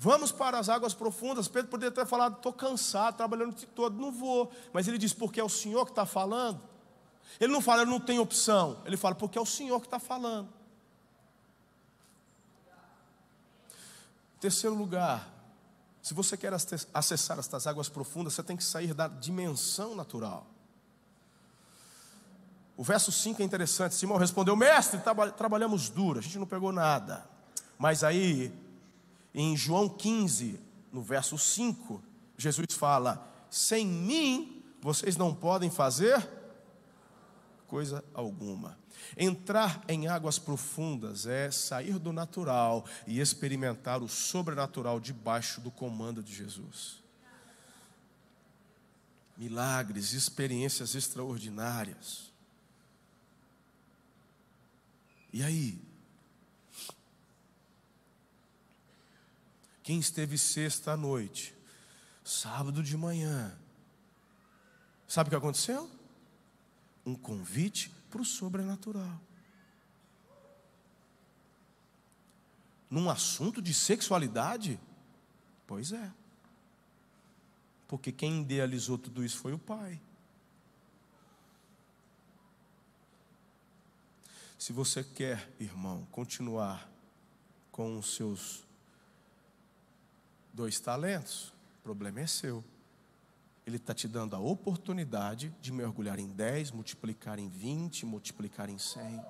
Vamos 0.01 0.31
para 0.31 0.57
as 0.57 0.69
águas 0.69 0.93
profundas. 0.93 1.49
Pedro 1.49 1.69
poderia 1.69 1.91
ter 1.91 2.05
falado: 2.05 2.37
estou 2.37 2.53
cansado, 2.53 3.17
trabalhando 3.17 3.51
o 3.51 3.55
dia 3.55 3.67
todo, 3.75 3.99
não 3.99 4.13
vou. 4.13 4.49
Mas 4.71 4.87
ele 4.87 4.97
diz: 4.97 5.13
porque 5.13 5.41
é 5.41 5.43
o 5.43 5.49
Senhor 5.49 5.83
que 5.83 5.91
está 5.91 6.05
falando. 6.05 6.61
Ele 7.37 7.51
não 7.51 7.59
fala, 7.59 7.83
não 7.83 7.99
tem 7.99 8.17
opção. 8.17 8.81
Ele 8.85 8.95
fala, 8.95 9.13
porque 9.13 9.37
é 9.37 9.41
o 9.41 9.45
Senhor 9.45 9.77
que 9.81 9.87
está 9.87 9.99
falando. 9.99 10.47
Terceiro 14.39 14.73
lugar, 14.73 15.29
se 16.01 16.13
você 16.13 16.37
quer 16.37 16.53
acessar 16.93 17.37
estas 17.37 17.67
águas 17.67 17.89
profundas, 17.89 18.33
você 18.33 18.41
tem 18.41 18.55
que 18.55 18.63
sair 18.63 18.93
da 18.93 19.09
dimensão 19.09 19.95
natural. 19.95 20.47
O 22.77 22.83
verso 22.85 23.11
5 23.11 23.41
é 23.41 23.45
interessante. 23.45 23.95
Simão 23.95 24.15
respondeu: 24.15 24.55
Mestre, 24.55 25.01
trabalhamos 25.37 25.89
duro, 25.89 26.19
a 26.19 26.21
gente 26.21 26.39
não 26.39 26.47
pegou 26.47 26.71
nada. 26.71 27.27
Mas 27.77 28.01
aí 28.01 28.53
Em 29.33 29.55
João 29.55 29.87
15, 29.87 30.59
no 30.91 31.01
verso 31.01 31.37
5, 31.37 32.01
Jesus 32.37 32.67
fala: 32.71 33.27
Sem 33.49 33.85
mim 33.85 34.63
vocês 34.81 35.15
não 35.15 35.33
podem 35.33 35.69
fazer 35.69 36.27
coisa 37.67 38.03
alguma. 38.13 38.77
Entrar 39.15 39.83
em 39.87 40.07
águas 40.07 40.39
profundas 40.39 41.25
é 41.25 41.51
sair 41.51 41.99
do 41.99 42.11
natural 42.11 42.85
e 43.05 43.19
experimentar 43.19 44.01
o 44.01 44.09
sobrenatural 44.09 44.99
debaixo 44.99 45.61
do 45.61 45.69
comando 45.71 46.23
de 46.23 46.33
Jesus. 46.33 47.01
Milagres, 49.37 50.11
experiências 50.11 50.95
extraordinárias. 50.95 52.33
E 55.31 55.43
aí? 55.43 55.88
Quem 59.89 59.99
esteve 59.99 60.37
sexta 60.37 60.91
à 60.91 60.95
noite, 60.95 61.51
sábado 62.23 62.83
de 62.83 62.95
manhã, 62.95 63.57
sabe 65.07 65.29
o 65.29 65.31
que 65.31 65.35
aconteceu? 65.35 65.89
Um 67.03 67.15
convite 67.15 67.89
para 68.07 68.21
o 68.21 68.23
sobrenatural. 68.23 69.19
Num 72.87 73.09
assunto 73.09 73.63
de 73.63 73.73
sexualidade? 73.73 74.79
Pois 75.65 75.91
é. 75.91 76.13
Porque 77.87 78.11
quem 78.11 78.43
idealizou 78.43 78.95
tudo 78.95 79.25
isso 79.25 79.39
foi 79.39 79.53
o 79.53 79.57
pai. 79.57 79.99
Se 84.55 84.71
você 84.71 85.03
quer, 85.03 85.51
irmão, 85.59 86.07
continuar 86.11 86.87
com 87.71 87.97
os 87.97 88.13
seus 88.13 88.68
dois 90.59 90.77
talentos, 90.77 91.53
o 91.79 91.83
problema 91.83 92.19
é 92.19 92.27
seu. 92.27 92.61
Ele 93.65 93.77
está 93.77 93.93
te 93.93 94.09
dando 94.09 94.35
a 94.35 94.39
oportunidade 94.39 95.55
de 95.61 95.71
mergulhar 95.71 96.19
em 96.19 96.27
10, 96.27 96.71
multiplicar 96.71 97.39
em 97.39 97.47
20, 97.47 98.05
multiplicar 98.05 98.69
em 98.69 98.77
100. 98.77 99.23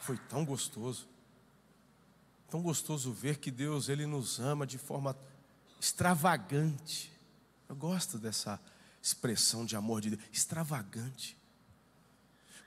Foi 0.00 0.16
tão 0.26 0.42
gostoso, 0.46 1.06
tão 2.48 2.62
gostoso 2.62 3.12
ver 3.12 3.36
que 3.36 3.50
Deus 3.50 3.90
ele 3.90 4.06
nos 4.06 4.40
ama 4.40 4.66
de 4.66 4.78
forma 4.78 5.14
extravagante. 5.78 7.12
Eu 7.68 7.76
gosto 7.76 8.18
dessa 8.18 8.58
expressão 9.02 9.66
de 9.66 9.76
amor 9.76 10.00
de 10.00 10.16
Deus, 10.16 10.22
extravagante. 10.32 11.37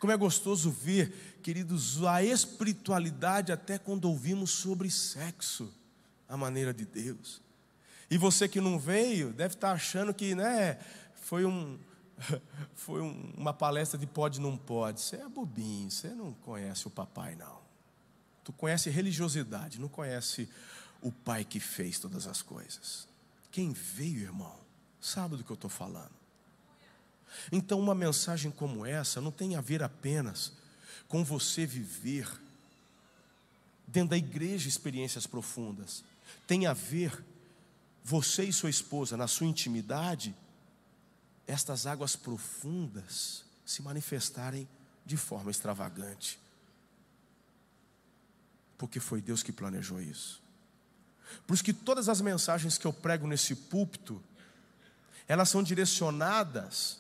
Como 0.02 0.12
é 0.12 0.18
gostoso 0.18 0.72
ver, 0.72 1.38
queridos, 1.44 2.04
a 2.04 2.24
espiritualidade 2.24 3.52
até 3.52 3.78
quando 3.78 4.06
ouvimos 4.06 4.50
sobre 4.50 4.90
sexo, 4.90 5.72
a 6.28 6.36
maneira 6.36 6.74
de 6.74 6.86
Deus. 6.86 7.40
E 8.10 8.18
você 8.18 8.48
que 8.50 8.60
não 8.60 8.80
veio, 8.80 9.32
deve 9.32 9.54
estar 9.54 9.74
achando 9.74 10.12
que, 10.12 10.34
né, 10.34 10.80
foi 11.14 11.46
um 11.46 11.78
foi 12.74 13.00
um, 13.00 13.32
uma 13.38 13.54
palestra 13.54 14.00
de 14.00 14.08
pode 14.08 14.42
não 14.42 14.58
pode. 14.58 15.02
Você 15.02 15.18
é 15.18 15.30
bobinho, 15.30 15.92
você 15.92 16.10
não 16.10 16.34
conhece 16.34 16.88
o 16.88 16.90
papai 16.90 17.36
não. 17.36 17.62
Tu 18.44 18.52
conhece 18.54 18.90
religiosidade, 18.90 19.80
não 19.80 19.88
conhece 19.88 20.50
o 21.00 21.12
pai 21.12 21.46
que 21.46 21.60
fez 21.60 22.00
todas 22.00 22.26
as 22.26 22.42
coisas. 22.42 23.08
Quem 23.52 23.72
veio, 23.72 24.22
irmão, 24.22 24.58
sabe 25.00 25.38
do 25.38 25.44
que 25.44 25.52
eu 25.52 25.54
estou 25.54 25.70
falando. 25.70 26.21
Então, 27.52 27.80
uma 27.80 27.96
mensagem 27.96 28.52
como 28.52 28.86
essa 28.86 29.22
não 29.22 29.32
tem 29.32 29.56
a 29.56 29.62
ver 29.62 29.84
apenas 29.84 30.54
com 31.08 31.24
você 31.24 31.66
viver 31.66 32.28
dentro 33.88 34.12
da 34.12 34.18
igreja 34.18 34.70
experiências 34.70 35.28
profundas. 35.28 36.04
Tem 36.48 36.66
a 36.66 36.74
ver 36.74 37.24
você 38.04 38.44
e 38.44 38.54
sua 38.54 38.70
esposa 38.70 39.18
na 39.18 39.28
sua 39.28 39.48
intimidade, 39.48 40.36
estas 41.46 41.86
águas 41.86 42.16
profundas 42.16 43.44
se 43.66 43.82
manifestarem 43.82 44.68
de 45.06 45.18
forma 45.18 45.52
extravagante. 45.52 46.40
Porque 48.78 49.00
foi 49.00 49.22
Deus 49.22 49.44
que 49.44 49.52
planejou 49.52 50.02
isso. 50.02 50.42
Por 51.46 51.54
isso 51.54 51.64
que 51.64 51.74
todas 51.74 52.10
as 52.10 52.22
mensagens 52.22 52.78
que 52.78 52.88
eu 52.88 52.94
prego 52.94 53.28
nesse 53.28 53.56
púlpito, 53.56 54.22
elas 55.28 55.50
são 55.50 55.62
direcionadas 55.62 57.00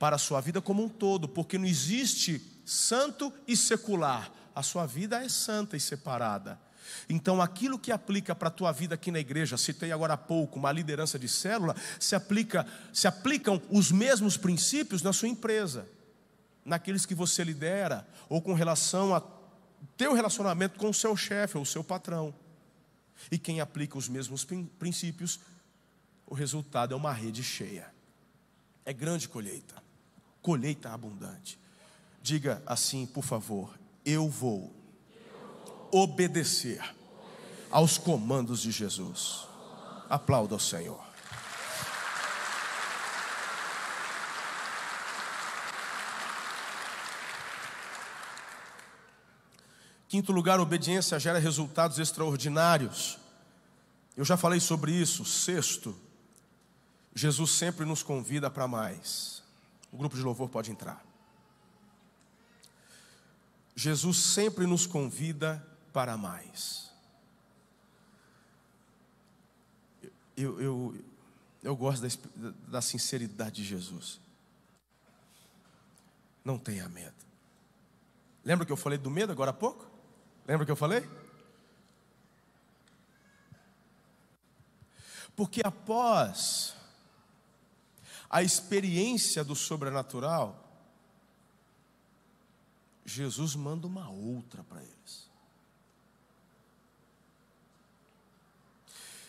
para 0.00 0.16
a 0.16 0.18
sua 0.18 0.40
vida 0.40 0.62
como 0.62 0.82
um 0.82 0.88
todo, 0.88 1.28
porque 1.28 1.58
não 1.58 1.66
existe 1.66 2.40
santo 2.64 3.30
e 3.46 3.54
secular. 3.54 4.32
A 4.54 4.62
sua 4.62 4.86
vida 4.86 5.22
é 5.22 5.28
santa 5.28 5.76
e 5.76 5.80
separada. 5.80 6.58
Então, 7.06 7.40
aquilo 7.40 7.78
que 7.78 7.92
aplica 7.92 8.34
para 8.34 8.48
a 8.48 8.50
tua 8.50 8.72
vida 8.72 8.94
aqui 8.94 9.10
na 9.10 9.20
igreja, 9.20 9.58
citei 9.58 9.92
agora 9.92 10.14
há 10.14 10.16
pouco, 10.16 10.58
uma 10.58 10.72
liderança 10.72 11.18
de 11.18 11.28
célula, 11.28 11.76
se, 11.98 12.14
aplica, 12.14 12.66
se 12.94 13.06
aplicam 13.06 13.60
os 13.68 13.92
mesmos 13.92 14.38
princípios 14.38 15.02
na 15.02 15.12
sua 15.12 15.28
empresa, 15.28 15.86
naqueles 16.64 17.04
que 17.04 17.14
você 17.14 17.44
lidera, 17.44 18.08
ou 18.26 18.40
com 18.40 18.54
relação 18.54 19.14
a 19.14 19.22
teu 19.98 20.14
relacionamento 20.14 20.78
com 20.78 20.88
o 20.88 20.94
seu 20.94 21.14
chefe 21.14 21.58
ou 21.58 21.62
o 21.62 21.66
seu 21.66 21.84
patrão. 21.84 22.34
E 23.30 23.36
quem 23.36 23.60
aplica 23.60 23.98
os 23.98 24.08
mesmos 24.08 24.46
princípios, 24.78 25.38
o 26.26 26.34
resultado 26.34 26.94
é 26.94 26.96
uma 26.96 27.12
rede 27.12 27.42
cheia. 27.42 27.92
É 28.82 28.94
grande 28.94 29.28
colheita 29.28 29.89
colheita 30.42 30.90
abundante. 30.90 31.58
Diga 32.22 32.62
assim, 32.66 33.06
por 33.06 33.24
favor: 33.24 33.78
eu 34.04 34.28
vou 34.28 34.74
obedecer 35.90 36.82
aos 37.70 37.98
comandos 37.98 38.60
de 38.60 38.70
Jesus. 38.70 39.46
Aplauda 40.08 40.54
ao 40.54 40.60
Senhor. 40.60 41.10
Quinto 50.08 50.32
lugar, 50.32 50.58
obediência 50.58 51.20
gera 51.20 51.38
resultados 51.38 52.00
extraordinários. 52.00 53.16
Eu 54.16 54.24
já 54.24 54.36
falei 54.36 54.58
sobre 54.58 54.90
isso. 54.90 55.24
Sexto, 55.24 55.96
Jesus 57.14 57.52
sempre 57.52 57.86
nos 57.86 58.02
convida 58.02 58.50
para 58.50 58.66
mais. 58.66 59.39
O 59.92 59.96
grupo 59.96 60.16
de 60.16 60.22
louvor 60.22 60.48
pode 60.48 60.70
entrar. 60.70 61.04
Jesus 63.74 64.18
sempre 64.18 64.66
nos 64.66 64.86
convida 64.86 65.66
para 65.92 66.16
mais. 66.16 66.90
Eu, 70.36 70.60
eu, 70.60 71.04
eu 71.62 71.76
gosto 71.76 72.02
da, 72.02 72.50
da 72.68 72.82
sinceridade 72.82 73.56
de 73.56 73.64
Jesus. 73.64 74.20
Não 76.44 76.58
tenha 76.58 76.88
medo. 76.88 77.14
Lembra 78.44 78.64
que 78.64 78.72
eu 78.72 78.76
falei 78.76 78.98
do 78.98 79.10
medo 79.10 79.32
agora 79.32 79.50
há 79.50 79.54
pouco? 79.54 79.86
Lembra 80.46 80.64
que 80.64 80.72
eu 80.72 80.76
falei? 80.76 81.08
Porque 85.36 85.62
após 85.64 86.74
a 88.30 88.44
experiência 88.44 89.42
do 89.42 89.56
sobrenatural, 89.56 90.68
Jesus 93.04 93.56
manda 93.56 93.88
uma 93.88 94.08
outra 94.08 94.62
para 94.62 94.80
eles. 94.80 95.28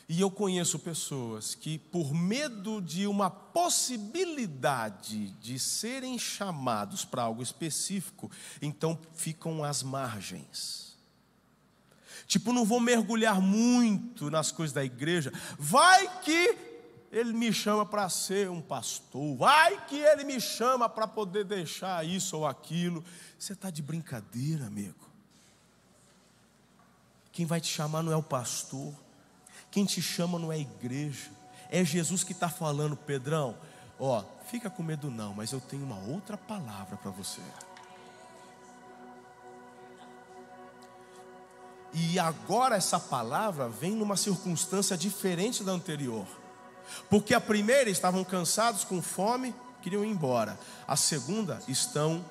E 0.08 0.20
eu 0.20 0.30
conheço 0.30 0.78
pessoas 0.78 1.56
que, 1.56 1.80
por 1.80 2.14
medo 2.14 2.82
de 2.82 3.08
uma 3.08 3.30
possibilidade 3.30 5.30
de 5.40 5.58
serem 5.58 6.20
chamados 6.20 7.06
para 7.06 7.24
algo 7.24 7.42
específico, 7.42 8.30
então 8.62 9.00
ficam 9.16 9.64
às 9.64 9.82
margens. 9.82 10.98
Tipo, 12.28 12.54
não 12.54 12.66
vou 12.66 12.80
mergulhar 12.80 13.42
muito 13.42 14.30
nas 14.30 14.52
coisas 14.52 14.74
da 14.74 14.84
igreja, 14.84 15.34
vai 15.58 16.20
que 16.20 16.71
ele 17.12 17.34
me 17.34 17.52
chama 17.52 17.86
para 17.86 18.08
ser 18.08 18.50
um 18.50 18.62
pastor, 18.62 19.36
vai 19.36 19.86
que 19.86 19.98
ele 19.98 20.24
me 20.24 20.40
chama 20.40 20.88
para 20.88 21.06
poder 21.06 21.44
deixar 21.44 22.06
isso 22.06 22.38
ou 22.38 22.48
aquilo. 22.48 23.04
Você 23.38 23.52
está 23.52 23.70
de 23.70 23.82
brincadeira, 23.82 24.66
amigo. 24.66 25.12
Quem 27.34 27.46
vai 27.46 27.60
te 27.60 27.68
chamar 27.68 28.02
não 28.02 28.14
é 28.14 28.16
o 28.16 28.24
pastor, 28.24 28.94
quem 29.70 29.84
te 29.84 30.02
chama 30.02 30.40
não 30.40 30.52
é 30.52 30.56
a 30.56 30.60
igreja, 30.60 31.32
é 31.70 31.84
Jesus 31.84 32.24
que 32.24 32.32
está 32.32 32.50
falando, 32.50 32.96
Pedrão. 32.96 33.58
Ó, 34.00 34.24
fica 34.48 34.70
com 34.70 34.82
medo 34.82 35.12
não, 35.12 35.34
mas 35.34 35.52
eu 35.52 35.60
tenho 35.60 35.84
uma 35.84 36.00
outra 36.00 36.38
palavra 36.38 36.96
para 36.98 37.12
você. 37.12 37.42
E 41.94 42.18
agora 42.18 42.78
essa 42.78 43.00
palavra 43.00 43.68
vem 43.68 43.92
numa 43.92 44.16
circunstância 44.16 44.98
diferente 44.98 45.62
da 45.62 45.74
anterior. 45.74 46.26
Porque 47.10 47.34
a 47.34 47.42
primeira 47.42 47.90
estavam 47.90 48.24
cansados, 48.24 48.84
com 48.84 49.02
fome, 49.02 49.56
queriam 49.82 50.06
ir 50.06 50.10
embora. 50.10 50.60
A 50.88 50.96
segunda, 50.96 51.60
estão 51.68 52.24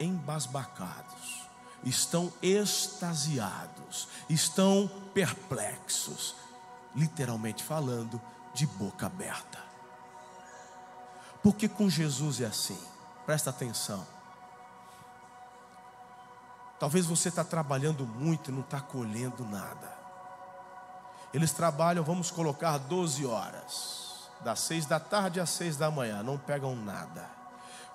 embasbacados, 0.00 1.46
estão 1.84 2.32
extasiados, 2.40 4.08
estão 4.28 4.88
perplexos, 5.12 6.36
literalmente 6.94 7.62
falando, 7.62 8.20
de 8.54 8.66
boca 8.66 9.06
aberta. 9.06 9.58
Porque 11.42 11.68
com 11.68 11.88
Jesus 11.88 12.40
é 12.40 12.46
assim, 12.46 12.78
presta 13.24 13.50
atenção. 13.50 14.06
Talvez 16.78 17.06
você 17.06 17.28
está 17.28 17.42
trabalhando 17.42 18.06
muito 18.06 18.50
e 18.50 18.54
não 18.54 18.60
está 18.60 18.80
colhendo 18.80 19.44
nada. 19.44 19.97
Eles 21.32 21.52
trabalham, 21.52 22.02
vamos 22.02 22.30
colocar 22.30 22.78
12 22.78 23.26
horas, 23.26 24.30
das 24.40 24.60
seis 24.60 24.86
da 24.86 24.98
tarde 24.98 25.40
às 25.40 25.50
seis 25.50 25.76
da 25.76 25.90
manhã, 25.90 26.22
não 26.22 26.38
pegam 26.38 26.74
nada. 26.74 27.28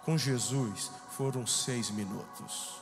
Com 0.05 0.17
Jesus 0.17 0.91
foram 1.11 1.47
seis 1.47 1.89
minutos. 1.89 2.81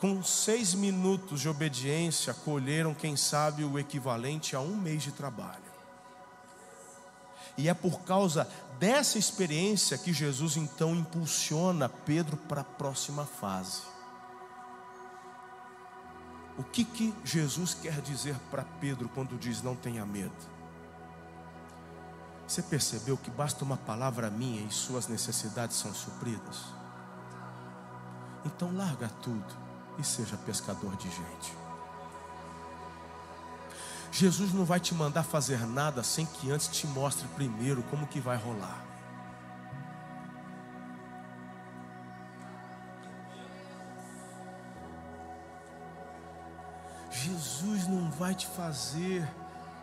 Com 0.00 0.22
seis 0.22 0.74
minutos 0.74 1.40
de 1.40 1.48
obediência, 1.48 2.34
colheram, 2.34 2.94
quem 2.94 3.16
sabe, 3.16 3.64
o 3.64 3.78
equivalente 3.78 4.54
a 4.54 4.60
um 4.60 4.76
mês 4.76 5.02
de 5.02 5.10
trabalho. 5.10 5.64
E 7.56 7.68
é 7.68 7.74
por 7.74 8.00
causa 8.00 8.46
dessa 8.78 9.18
experiência 9.18 9.96
que 9.96 10.12
Jesus 10.12 10.58
então 10.58 10.94
impulsiona 10.94 11.88
Pedro 11.88 12.36
para 12.36 12.60
a 12.60 12.64
próxima 12.64 13.24
fase. 13.24 13.95
O 16.58 16.64
que, 16.64 16.84
que 16.84 17.14
Jesus 17.24 17.74
quer 17.74 18.00
dizer 18.00 18.34
para 18.50 18.64
Pedro 18.80 19.08
quando 19.10 19.38
diz 19.38 19.62
não 19.62 19.76
tenha 19.76 20.06
medo? 20.06 20.56
Você 22.46 22.62
percebeu 22.62 23.16
que 23.16 23.30
basta 23.30 23.64
uma 23.64 23.76
palavra 23.76 24.30
minha 24.30 24.62
e 24.62 24.70
suas 24.70 25.08
necessidades 25.08 25.76
são 25.76 25.92
supridas? 25.92 26.64
Então 28.44 28.74
larga 28.74 29.08
tudo 29.20 29.54
e 29.98 30.04
seja 30.04 30.36
pescador 30.36 30.96
de 30.96 31.10
gente. 31.10 31.52
Jesus 34.12 34.54
não 34.54 34.64
vai 34.64 34.80
te 34.80 34.94
mandar 34.94 35.24
fazer 35.24 35.66
nada 35.66 36.02
sem 36.02 36.24
que 36.24 36.50
antes 36.50 36.68
te 36.68 36.86
mostre 36.86 37.26
primeiro 37.34 37.82
como 37.84 38.06
que 38.06 38.20
vai 38.20 38.36
rolar. 38.36 38.95
Vai 48.18 48.34
te 48.34 48.46
fazer 48.46 49.28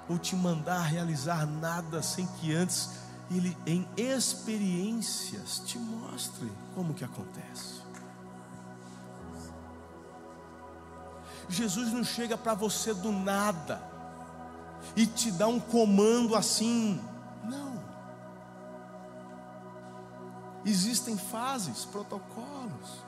ou 0.10 0.18
te 0.18 0.36
mandar 0.36 0.82
realizar 0.82 1.46
nada 1.46 2.02
sem 2.02 2.26
que 2.26 2.54
antes 2.54 2.90
ele 3.32 3.58
em 3.66 3.88
experiências 3.96 5.60
te 5.66 5.78
mostre 5.78 6.52
como 6.76 6.94
que 6.94 7.04
acontece. 7.04 7.82
Jesus 11.50 11.92
não 11.92 12.04
chega 12.04 12.38
para 12.38 12.54
você 12.54 12.94
do 12.94 13.12
nada 13.12 13.82
e 14.96 15.06
te 15.06 15.32
dá 15.32 15.48
um 15.48 15.60
comando 15.60 16.36
assim. 16.36 17.02
Não. 17.44 17.82
Existem 20.66 21.18
fases, 21.18 21.86
protocolos. 21.86 23.04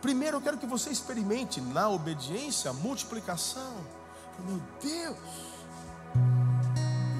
Primeiro 0.00 0.38
eu 0.38 0.40
quero 0.40 0.58
que 0.58 0.66
você 0.66 0.90
experimente 0.90 1.60
na 1.60 1.88
obediência 1.88 2.72
multiplicação. 2.72 3.99
Meu 4.46 4.60
Deus, 4.82 5.16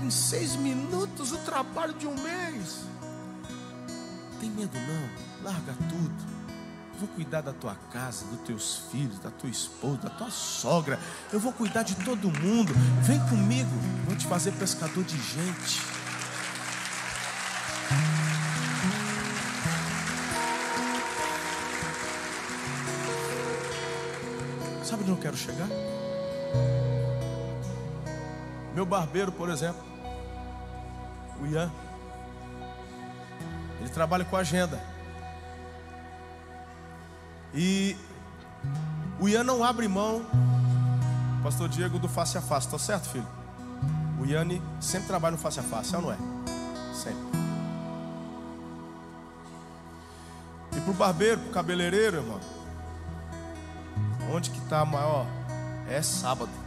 em 0.03 0.11
seis 0.11 0.57
minutos 0.57 1.33
o 1.33 1.39
trabalho 1.39 1.95
de 1.95 2.07
um 2.07 2.15
mês. 2.15 2.85
Tem 4.41 4.51
medo 4.51 4.79
não? 4.79 5.45
Larga 5.45 5.75
tudo 5.89 6.41
vou 7.01 7.09
cuidar 7.09 7.41
da 7.41 7.53
tua 7.53 7.75
casa, 7.91 8.27
dos 8.27 8.41
teus 8.41 8.83
filhos, 8.93 9.19
da 9.21 9.31
tua 9.31 9.49
esposa, 9.49 9.97
da 9.97 10.11
tua 10.11 10.31
sogra. 10.31 11.01
Eu 11.33 11.41
vou 11.41 11.51
cuidar 11.51 11.83
de 11.83 11.95
todo 11.97 12.31
mundo. 12.31 12.75
Vem 13.03 13.19
comigo, 13.29 13.71
vou 14.07 14.15
te 14.15 14.27
fazer 14.27 14.53
pescador 14.53 15.03
de 15.05 15.17
gente. 15.17 15.81
Sabe 24.85 25.03
onde 25.03 25.13
eu 25.13 25.17
quero 25.17 25.37
chegar? 25.37 25.69
Meu 28.75 28.87
barbeiro, 28.87 29.33
por 29.33 29.49
exemplo, 29.49 29.83
o 31.41 31.47
Ian, 31.47 31.71
ele 33.81 33.89
trabalha 33.89 34.25
com 34.25 34.37
agenda. 34.37 34.81
E 37.53 37.97
o 39.19 39.29
Ian 39.29 39.43
não 39.43 39.65
abre 39.65 39.89
mão, 39.89 40.25
Pastor 41.43 41.69
Diego, 41.69 41.99
do 41.99 42.09
face 42.09 42.39
a 42.39 42.43
face, 42.43 42.69
tá 42.69 42.79
certo, 42.79 43.09
filho? 43.09 43.27
O 44.21 44.27
Iane 44.27 44.63
sempre 44.81 45.09
trabalha 45.09 45.33
no 45.33 45.39
face 45.39 45.59
a 45.59 45.63
face, 45.63 45.95
é 45.95 45.99
ou 45.99 46.05
não 46.05 46.13
é? 46.13 46.17
Sempre. 46.95 47.41
E 50.77 50.81
pro 50.83 50.93
barbeiro, 50.93 51.41
pro 51.41 51.51
cabeleireiro, 51.51 52.19
irmão, 52.19 52.41
onde 54.33 54.51
que 54.51 54.75
a 54.75 54.85
maior? 54.85 55.27
É 55.89 56.01
sábado. 56.03 56.60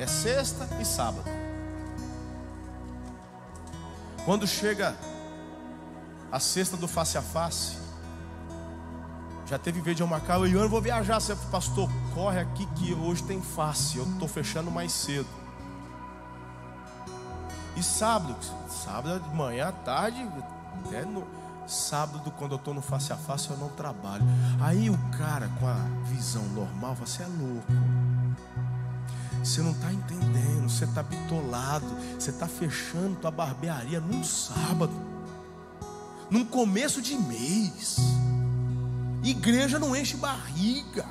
É 0.00 0.06
sexta 0.06 0.66
e 0.80 0.84
sábado. 0.84 1.28
Quando 4.24 4.46
chega 4.46 4.96
a 6.32 6.40
sexta 6.40 6.74
do 6.74 6.88
face 6.88 7.18
a 7.18 7.22
face, 7.22 7.76
já 9.44 9.58
teve 9.58 9.82
vez 9.82 9.94
de 9.94 10.02
eu 10.02 10.06
marcar, 10.06 10.40
eu 10.40 10.68
vou 10.70 10.80
viajar. 10.80 11.20
Você, 11.20 11.36
pastor, 11.50 11.86
corre 12.14 12.40
aqui 12.40 12.64
que 12.76 12.94
hoje 12.94 13.22
tem 13.24 13.42
face. 13.42 13.98
Eu 13.98 14.04
estou 14.04 14.26
fechando 14.26 14.70
mais 14.70 14.90
cedo. 14.90 15.28
E 17.76 17.82
sábado, 17.82 18.36
sábado 18.70 19.20
de 19.20 19.36
manhã, 19.36 19.68
à 19.68 19.72
tarde, 19.72 20.26
até 20.86 21.04
no 21.04 21.26
sábado, 21.66 22.30
quando 22.38 22.52
eu 22.52 22.56
estou 22.56 22.72
no 22.72 22.80
face 22.80 23.12
a 23.12 23.16
face, 23.16 23.50
eu 23.50 23.56
não 23.58 23.68
trabalho. 23.68 24.24
Aí 24.62 24.88
o 24.88 24.96
cara 25.18 25.50
com 25.60 25.66
a 25.66 25.76
visão 26.04 26.44
normal, 26.54 26.94
você 26.94 27.22
é 27.22 27.26
louco. 27.26 27.89
Você 29.50 29.62
não 29.62 29.72
está 29.72 29.92
entendendo, 29.92 30.68
você 30.68 30.84
está 30.84 31.02
bitolado, 31.02 31.84
você 32.16 32.30
está 32.30 32.46
fechando 32.46 33.16
tua 33.16 33.32
barbearia 33.32 33.98
num 33.98 34.22
sábado, 34.22 34.92
num 36.30 36.44
começo 36.44 37.02
de 37.02 37.16
mês. 37.16 37.96
Igreja 39.24 39.76
não 39.76 39.96
enche 39.96 40.16
barriga. 40.16 41.04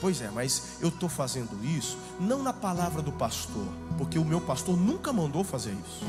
Pois 0.00 0.20
é, 0.20 0.28
mas 0.32 0.78
eu 0.80 0.88
estou 0.88 1.08
fazendo 1.08 1.64
isso 1.64 1.96
não 2.18 2.42
na 2.42 2.52
palavra 2.52 3.02
do 3.02 3.12
pastor, 3.12 3.68
porque 3.96 4.18
o 4.18 4.24
meu 4.24 4.40
pastor 4.40 4.76
nunca 4.76 5.12
mandou 5.12 5.44
fazer 5.44 5.70
isso. 5.86 6.04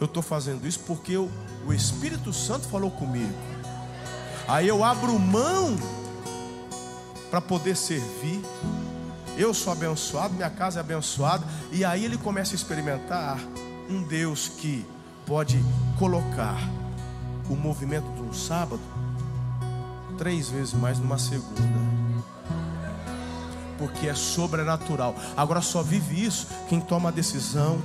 Eu 0.00 0.06
estou 0.06 0.22
fazendo 0.22 0.66
isso 0.66 0.80
porque 0.86 1.12
eu, 1.12 1.30
o 1.66 1.74
Espírito 1.74 2.32
Santo 2.32 2.66
falou 2.68 2.90
comigo. 2.90 3.34
Aí 4.48 4.66
eu 4.66 4.82
abro 4.82 5.18
mão 5.18 5.76
para 7.30 7.42
poder 7.42 7.76
servir. 7.76 8.40
Eu 9.36 9.52
sou 9.52 9.72
abençoado, 9.72 10.34
minha 10.34 10.48
casa 10.48 10.78
é 10.78 10.80
abençoada. 10.80 11.44
E 11.70 11.84
aí 11.84 12.04
ele 12.04 12.16
começa 12.16 12.54
a 12.54 12.56
experimentar 12.56 13.38
um 13.88 14.02
Deus 14.02 14.48
que 14.48 14.84
pode 15.26 15.62
colocar 15.98 16.56
o 17.48 17.54
movimento 17.54 18.06
de 18.14 18.22
um 18.22 18.32
sábado 18.32 18.80
três 20.16 20.48
vezes 20.48 20.72
mais 20.72 20.98
numa 20.98 21.18
segunda. 21.18 21.86
Porque 23.78 24.08
é 24.08 24.14
sobrenatural. 24.14 25.14
Agora 25.36 25.60
só 25.60 25.82
vive 25.82 26.24
isso 26.24 26.46
quem 26.68 26.80
toma 26.80 27.10
a 27.10 27.12
decisão 27.12 27.78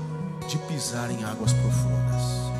de 0.47 0.58
pisar 0.58 1.12
em 1.12 1.24
águas 1.26 1.52
profundas. 1.52 2.52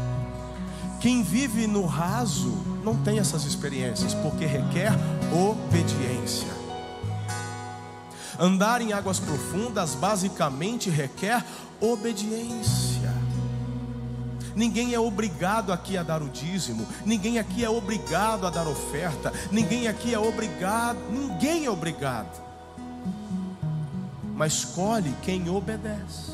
Quem 1.00 1.24
vive 1.24 1.66
no 1.66 1.86
raso 1.86 2.54
não 2.84 2.96
tem 2.96 3.20
essas 3.20 3.46
experiências, 3.46 4.14
porque 4.14 4.46
requer 4.46 4.92
obediência. 5.34 6.61
Andar 8.42 8.82
em 8.82 8.92
águas 8.92 9.20
profundas 9.20 9.94
basicamente 9.94 10.90
requer 10.90 11.46
obediência. 11.80 13.14
Ninguém 14.56 14.96
é 14.96 15.00
obrigado 15.00 15.72
aqui 15.72 15.96
a 15.96 16.02
dar 16.02 16.24
o 16.24 16.28
dízimo, 16.28 16.88
ninguém 17.06 17.38
aqui 17.38 17.64
é 17.64 17.70
obrigado 17.70 18.48
a 18.48 18.50
dar 18.50 18.68
oferta, 18.68 19.32
ninguém 19.52 19.88
aqui 19.88 20.12
é 20.12 20.18
obrigado, 20.18 20.98
ninguém 21.12 21.66
é 21.66 21.70
obrigado. 21.70 22.42
Mas 24.34 24.54
escolhe 24.54 25.14
quem 25.22 25.48
obedece. 25.48 26.32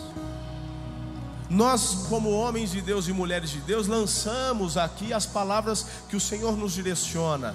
Nós, 1.50 2.06
como 2.08 2.32
homens 2.32 2.72
de 2.72 2.80
Deus 2.80 3.10
e 3.10 3.12
mulheres 3.12 3.50
de 3.50 3.60
Deus, 3.60 3.86
lançamos 3.86 4.78
aqui 4.78 5.12
as 5.12 5.26
palavras 5.26 5.86
que 6.08 6.16
o 6.16 6.22
Senhor 6.22 6.56
nos 6.56 6.72
direciona. 6.72 7.54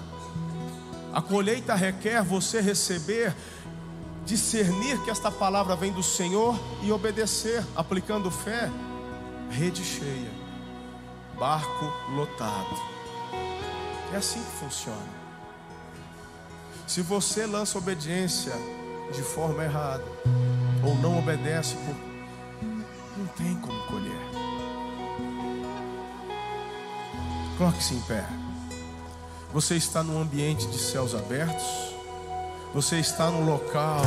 A 1.13 1.21
colheita 1.21 1.75
requer 1.75 2.23
você 2.23 2.61
receber, 2.61 3.35
discernir 4.25 5.03
que 5.03 5.11
esta 5.11 5.31
palavra 5.31 5.77
vem 5.77 5.93
do 5.93 6.03
Senhor 6.03 6.59
e 6.83 6.93
obedecer, 6.93 7.65
aplicando 7.75 8.31
fé 8.31 8.71
rede 9.51 9.85
cheia, 9.85 10.31
barco 11.39 11.93
lotado. 12.15 12.81
É 14.13 14.17
assim 14.17 14.43
que 14.43 14.51
funciona. 14.59 15.23
Se 16.87 17.03
você 17.03 17.47
lança 17.47 17.79
obediência 17.79 18.53
de 19.13 19.23
forma 19.23 19.65
errada, 19.65 20.05
ou 20.85 20.95
não 20.97 21.19
obedece, 21.19 21.77
não 23.17 23.27
tem 23.37 23.55
como 23.61 23.79
colher. 23.87 24.21
Coloque-se 27.59 27.95
em 27.95 28.01
pé. 28.03 28.27
Você 29.53 29.77
está 29.77 30.03
num 30.03 30.21
ambiente 30.21 30.67
de 30.67 30.79
céus 30.79 31.15
abertos, 31.15 31.95
você 32.75 32.99
está 32.99 33.31
num 33.31 33.45
local 33.45 34.01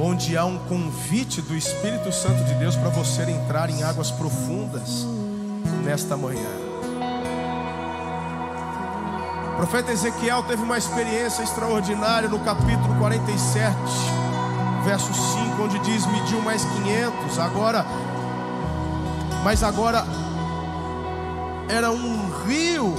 onde 0.00 0.36
há 0.36 0.44
um 0.44 0.58
convite 0.58 1.40
do 1.40 1.56
Espírito 1.56 2.12
Santo 2.12 2.42
de 2.44 2.54
Deus 2.54 2.74
para 2.74 2.90
você 2.90 3.22
entrar 3.22 3.70
em 3.70 3.84
águas 3.84 4.10
profundas 4.10 5.06
nesta 5.84 6.16
manhã. 6.16 6.48
O 9.52 9.56
profeta 9.56 9.92
Ezequiel 9.92 10.42
teve 10.42 10.62
uma 10.62 10.76
experiência 10.76 11.42
extraordinária 11.42 12.28
no 12.28 12.40
capítulo 12.40 12.94
47, 12.98 13.74
verso 14.84 15.14
5, 15.14 15.62
onde 15.62 15.78
diz: 15.78 16.04
mediu 16.06 16.42
mais 16.42 16.64
500, 16.64 17.38
agora, 17.38 17.86
mas 19.44 19.62
agora 19.62 20.04
era 21.68 21.90
um 21.92 22.28
rio 22.44 22.92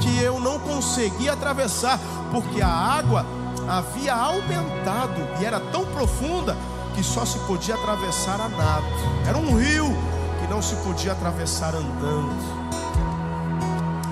que 0.00 0.20
eu 0.20 0.40
não 0.40 0.58
conseguia 0.58 1.32
atravessar, 1.32 1.98
porque 2.30 2.60
a 2.60 2.68
água 2.68 3.24
havia 3.68 4.14
aumentado 4.14 5.20
e 5.40 5.44
era 5.44 5.60
tão 5.60 5.84
profunda 5.86 6.56
que 6.94 7.02
só 7.02 7.24
se 7.24 7.38
podia 7.40 7.74
atravessar 7.74 8.40
a 8.40 8.48
nado. 8.48 8.86
Era 9.26 9.38
um 9.38 9.56
rio 9.56 9.96
que 10.40 10.48
não 10.48 10.60
se 10.60 10.74
podia 10.76 11.12
atravessar 11.12 11.74
andando. 11.74 12.62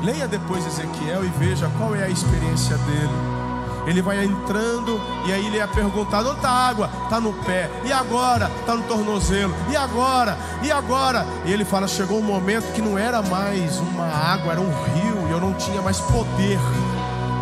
Leia 0.03 0.27
depois 0.27 0.67
Ezequiel 0.67 1.25
e 1.25 1.29
veja 1.29 1.71
qual 1.77 1.95
é 1.95 2.05
a 2.05 2.09
experiência 2.09 2.77
dele. 2.79 3.41
Ele 3.87 4.03
vai 4.03 4.25
entrando 4.25 5.01
e 5.27 5.33
aí 5.33 5.47
ele 5.47 5.59
é 5.59 5.67
perguntado: 5.67 6.29
onde 6.29 6.39
está 6.39 6.51
a 6.51 6.69
água? 6.69 6.91
Está 7.05 7.21
no 7.21 7.33
pé. 7.45 7.71
E 7.85 7.93
agora? 7.93 8.51
Está 8.61 8.75
no 8.75 8.83
tornozelo. 8.85 9.55
E 9.71 9.77
agora? 9.77 10.39
E 10.63 10.71
agora? 10.71 11.27
E 11.45 11.53
ele 11.53 11.65
fala: 11.65 11.89
chegou 11.89 12.19
um 12.19 12.23
momento 12.23 12.73
que 12.73 12.81
não 12.81 12.97
era 12.99 13.23
mais 13.23 13.79
uma 13.79 14.05
água, 14.05 14.53
era 14.53 14.61
um 14.61 14.71
rio 14.71 15.29
e 15.29 15.33
eu 15.33 15.41
não 15.41 15.55
tinha 15.55 15.83
mais 15.83 15.99
poder 16.01 16.59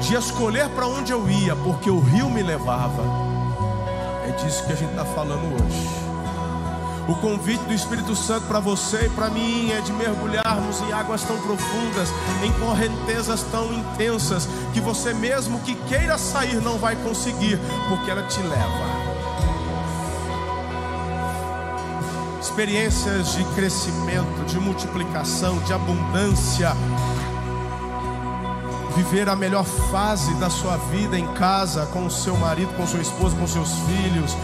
de 0.01 0.15
escolher 0.15 0.69
para 0.71 0.87
onde 0.87 1.13
eu 1.13 1.29
ia, 1.29 1.55
porque 1.57 1.91
o 1.91 2.01
rio 2.01 2.31
me 2.31 2.43
levava. 2.43 3.03
É 4.27 4.31
disso 4.43 4.65
que 4.67 4.73
a 4.73 4.77
gente 4.77 4.91
está 4.91 5.05
falando 5.05 5.55
hoje. 5.55 6.09
O 7.09 7.15
convite 7.15 7.65
do 7.65 7.73
Espírito 7.73 8.15
Santo 8.15 8.47
para 8.47 8.61
você 8.61 9.07
e 9.07 9.09
para 9.09 9.31
mim 9.31 9.71
é 9.71 9.81
de 9.81 9.91
mergulharmos 9.95 10.83
em 10.83 10.93
águas 10.93 11.23
tão 11.23 11.39
profundas, 11.39 12.11
em 12.45 12.53
correntezas 12.61 13.43
tão 13.45 13.73
intensas, 13.73 14.47
que 14.75 14.81
você 14.81 15.15
mesmo 15.15 15.59
que 15.61 15.75
queira 15.89 16.19
sair 16.19 16.57
não 16.57 16.77
vai 16.77 16.95
conseguir, 16.97 17.59
porque 17.89 18.11
ela 18.11 18.23
te 18.25 18.43
leva. 18.43 19.09
Experiências 22.43 23.33
de 23.33 23.45
crescimento, 23.55 24.45
de 24.47 24.61
multiplicação, 24.61 25.59
de 25.61 25.73
abundância, 25.73 26.77
viver 28.97 29.29
a 29.29 29.37
melhor 29.37 29.65
fase 29.65 30.35
da 30.35 30.51
sua 30.51 30.77
vida 30.77 31.19
em 31.19 31.27
casa, 31.35 31.87
com 31.87 32.07
o 32.07 32.11
seu 32.11 32.37
marido, 32.37 32.75
com 32.75 32.87
sua 32.87 33.01
esposa, 33.01 33.37
com 33.37 33.47
seus 33.47 33.71
filhos, 33.81 34.37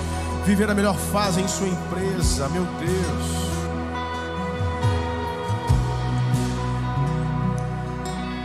viver 0.44 0.68
a 0.70 0.74
melhor 0.74 0.96
fase 0.96 1.40
em 1.40 1.48
sua 1.48 1.68
empresa, 1.68 2.48
meu 2.48 2.64
Deus. 2.78 3.44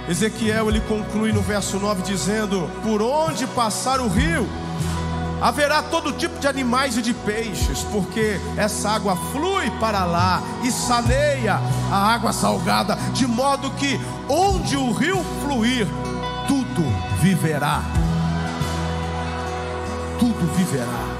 Ezequiel 0.09 0.69
ele 0.69 0.81
conclui 0.81 1.31
no 1.31 1.41
verso 1.41 1.77
9 1.77 2.01
dizendo: 2.01 2.67
Por 2.81 2.99
onde 2.99 3.45
passar 3.45 3.99
o 3.99 4.07
rio, 4.07 4.47
haverá 5.41 5.81
todo 5.81 6.11
tipo 6.13 6.39
de 6.39 6.47
animais 6.47 6.97
e 6.97 7.01
de 7.01 7.13
peixes, 7.13 7.79
porque 7.91 8.39
essa 8.57 8.89
água 8.89 9.15
flui 9.31 9.69
para 9.79 10.05
lá 10.05 10.41
e 10.63 10.71
saneia 10.71 11.59
a 11.91 12.13
água 12.13 12.33
salgada, 12.33 12.95
de 13.13 13.25
modo 13.25 13.71
que 13.71 13.99
onde 14.27 14.75
o 14.75 14.91
rio 14.91 15.23
fluir, 15.41 15.87
tudo 16.47 16.83
viverá. 17.21 17.81
Tudo 20.19 20.53
viverá. 20.55 21.19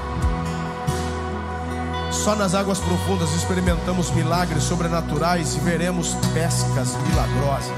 Só 2.10 2.34
nas 2.34 2.54
águas 2.54 2.78
profundas 2.78 3.32
experimentamos 3.34 4.10
milagres 4.10 4.64
sobrenaturais 4.64 5.54
e 5.54 5.60
veremos 5.60 6.14
pescas 6.34 6.94
milagrosas. 7.08 7.72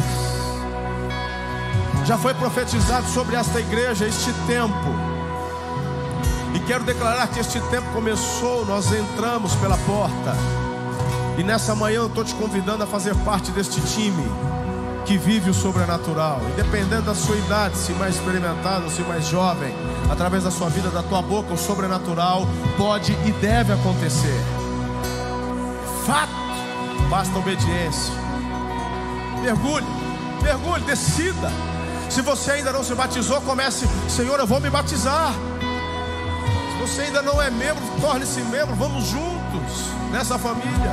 Já 2.05 2.19
foi 2.19 2.35
profetizado 2.35 3.07
sobre 3.09 3.37
esta 3.37 3.61
igreja 3.61 4.07
este 4.07 4.33
tempo. 4.49 5.12
Quero 6.67 6.85
declarar 6.85 7.27
que 7.29 7.41
este 7.41 7.61
tempo 7.63 7.91
começou, 7.93 8.65
nós 8.65 8.93
entramos 8.93 9.55
pela 9.57 9.77
porta. 9.79 10.37
E 11.37 11.43
nessa 11.43 11.75
manhã 11.75 11.97
eu 11.97 12.07
estou 12.07 12.25
te 12.25 12.35
convidando 12.35 12.85
a 12.85 12.87
fazer 12.87 13.15
parte 13.17 13.51
deste 13.51 13.81
time 13.81 14.25
que 15.05 15.19
vive 15.19 15.51
o 15.51 15.55
sobrenatural. 15.55 16.41
Independente 16.53 17.03
da 17.03 17.15
sua 17.15 17.37
idade, 17.37 17.77
se 17.77 17.93
mais 17.93 18.15
experimentado, 18.15 18.89
se 18.91 19.03
mais 19.03 19.27
jovem, 19.27 19.75
através 20.11 20.45
da 20.45 20.51
sua 20.51 20.69
vida, 20.69 20.89
da 20.91 21.03
tua 21.03 21.21
boca, 21.21 21.53
o 21.53 21.59
sobrenatural 21.59 22.47
pode 22.77 23.13
e 23.27 23.33
deve 23.33 23.73
acontecer. 23.73 24.41
Fato, 26.07 26.33
basta 27.11 27.37
obediência. 27.39 28.15
Mergulhe, 29.43 29.87
mergulhe, 30.43 30.85
decida. 30.85 31.51
Se 32.09 32.23
você 32.23 32.53
ainda 32.53 32.73
não 32.73 32.85
se 32.85 32.95
batizou, 32.95 33.41
comece, 33.41 33.89
Senhor, 34.09 34.39
eu 34.39 34.47
vou 34.47 34.61
me 34.61 34.71
batizar. 34.71 35.33
Você 36.83 37.03
ainda 37.03 37.23
não 37.23 37.41
é 37.41 37.49
membro, 37.49 37.81
torne-se 38.01 38.41
membro, 38.41 38.75
vamos 38.75 39.05
juntos 39.07 39.87
nessa 40.11 40.37
família. 40.37 40.91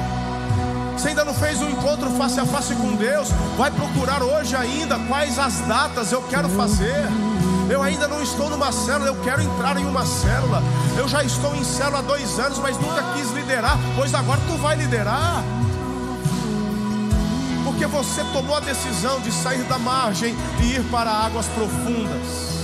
Você 0.95 1.09
ainda 1.09 1.25
não 1.25 1.33
fez 1.33 1.59
um 1.63 1.67
encontro 1.67 2.11
face 2.11 2.39
a 2.39 2.45
face 2.45 2.75
com 2.75 2.95
Deus? 2.95 3.29
Vai 3.57 3.71
procurar 3.71 4.21
hoje 4.21 4.55
ainda 4.55 4.99
quais 5.07 5.39
as 5.39 5.61
datas 5.61 6.11
eu 6.11 6.21
quero 6.21 6.47
fazer. 6.49 7.07
Eu 7.71 7.81
ainda 7.81 8.07
não 8.07 8.21
estou 8.21 8.51
numa 8.51 8.71
célula, 8.71 9.07
eu 9.07 9.15
quero 9.23 9.41
entrar 9.41 9.77
em 9.77 9.85
uma 9.85 10.05
célula. 10.05 10.61
Eu 10.95 11.07
já 11.07 11.23
estou 11.23 11.55
em 11.55 11.63
célula 11.63 11.99
há 11.99 12.01
dois 12.03 12.37
anos, 12.37 12.59
mas 12.59 12.77
nunca 12.77 13.01
quis 13.15 13.31
liderar, 13.31 13.75
pois 13.95 14.13
agora 14.13 14.39
tu 14.47 14.57
vai 14.57 14.75
liderar. 14.75 15.43
Porque 17.63 17.87
você 17.87 18.23
tomou 18.31 18.55
a 18.55 18.59
decisão 18.59 19.19
de 19.21 19.31
sair 19.31 19.63
da 19.63 19.79
margem 19.79 20.35
e 20.61 20.75
ir 20.75 20.83
para 20.91 21.09
águas 21.09 21.47
profundas. 21.47 22.59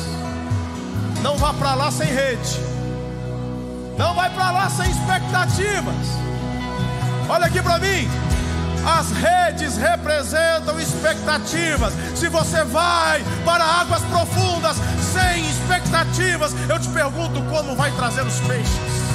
Não 1.23 1.37
vá 1.37 1.51
para 1.53 1.73
lá 1.73 1.89
sem 1.89 2.07
rede. 2.07 2.74
Não 3.97 4.13
vai 4.13 4.29
para 4.29 4.51
lá 4.51 4.69
sem 4.69 4.89
expectativas. 4.89 6.07
Olha 7.29 7.45
aqui 7.45 7.61
para 7.61 7.79
mim. 7.79 8.07
As 8.85 9.09
redes 9.11 9.77
representam 9.77 10.79
expectativas. 10.79 11.93
Se 12.15 12.29
você 12.29 12.63
vai 12.65 13.23
para 13.43 13.63
águas 13.63 14.01
profundas 14.03 14.77
sem 15.13 15.49
expectativas, 15.49 16.53
eu 16.69 16.79
te 16.79 16.87
pergunto 16.89 17.41
como 17.49 17.75
vai 17.75 17.91
trazer 17.93 18.21
os 18.21 18.39
peixes. 18.41 19.05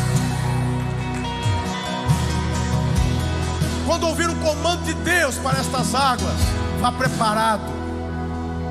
Quando 3.86 4.08
ouvir 4.08 4.28
o 4.28 4.36
comando 4.36 4.84
de 4.84 4.94
Deus 4.94 5.36
para 5.36 5.58
estas 5.58 5.94
águas, 5.94 6.36
vá 6.80 6.90
preparado 6.90 7.62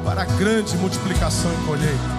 para 0.03 0.23
a 0.23 0.25
grande 0.25 0.75
multiplicação 0.77 1.51
e 1.53 1.65
colheita. 1.65 2.18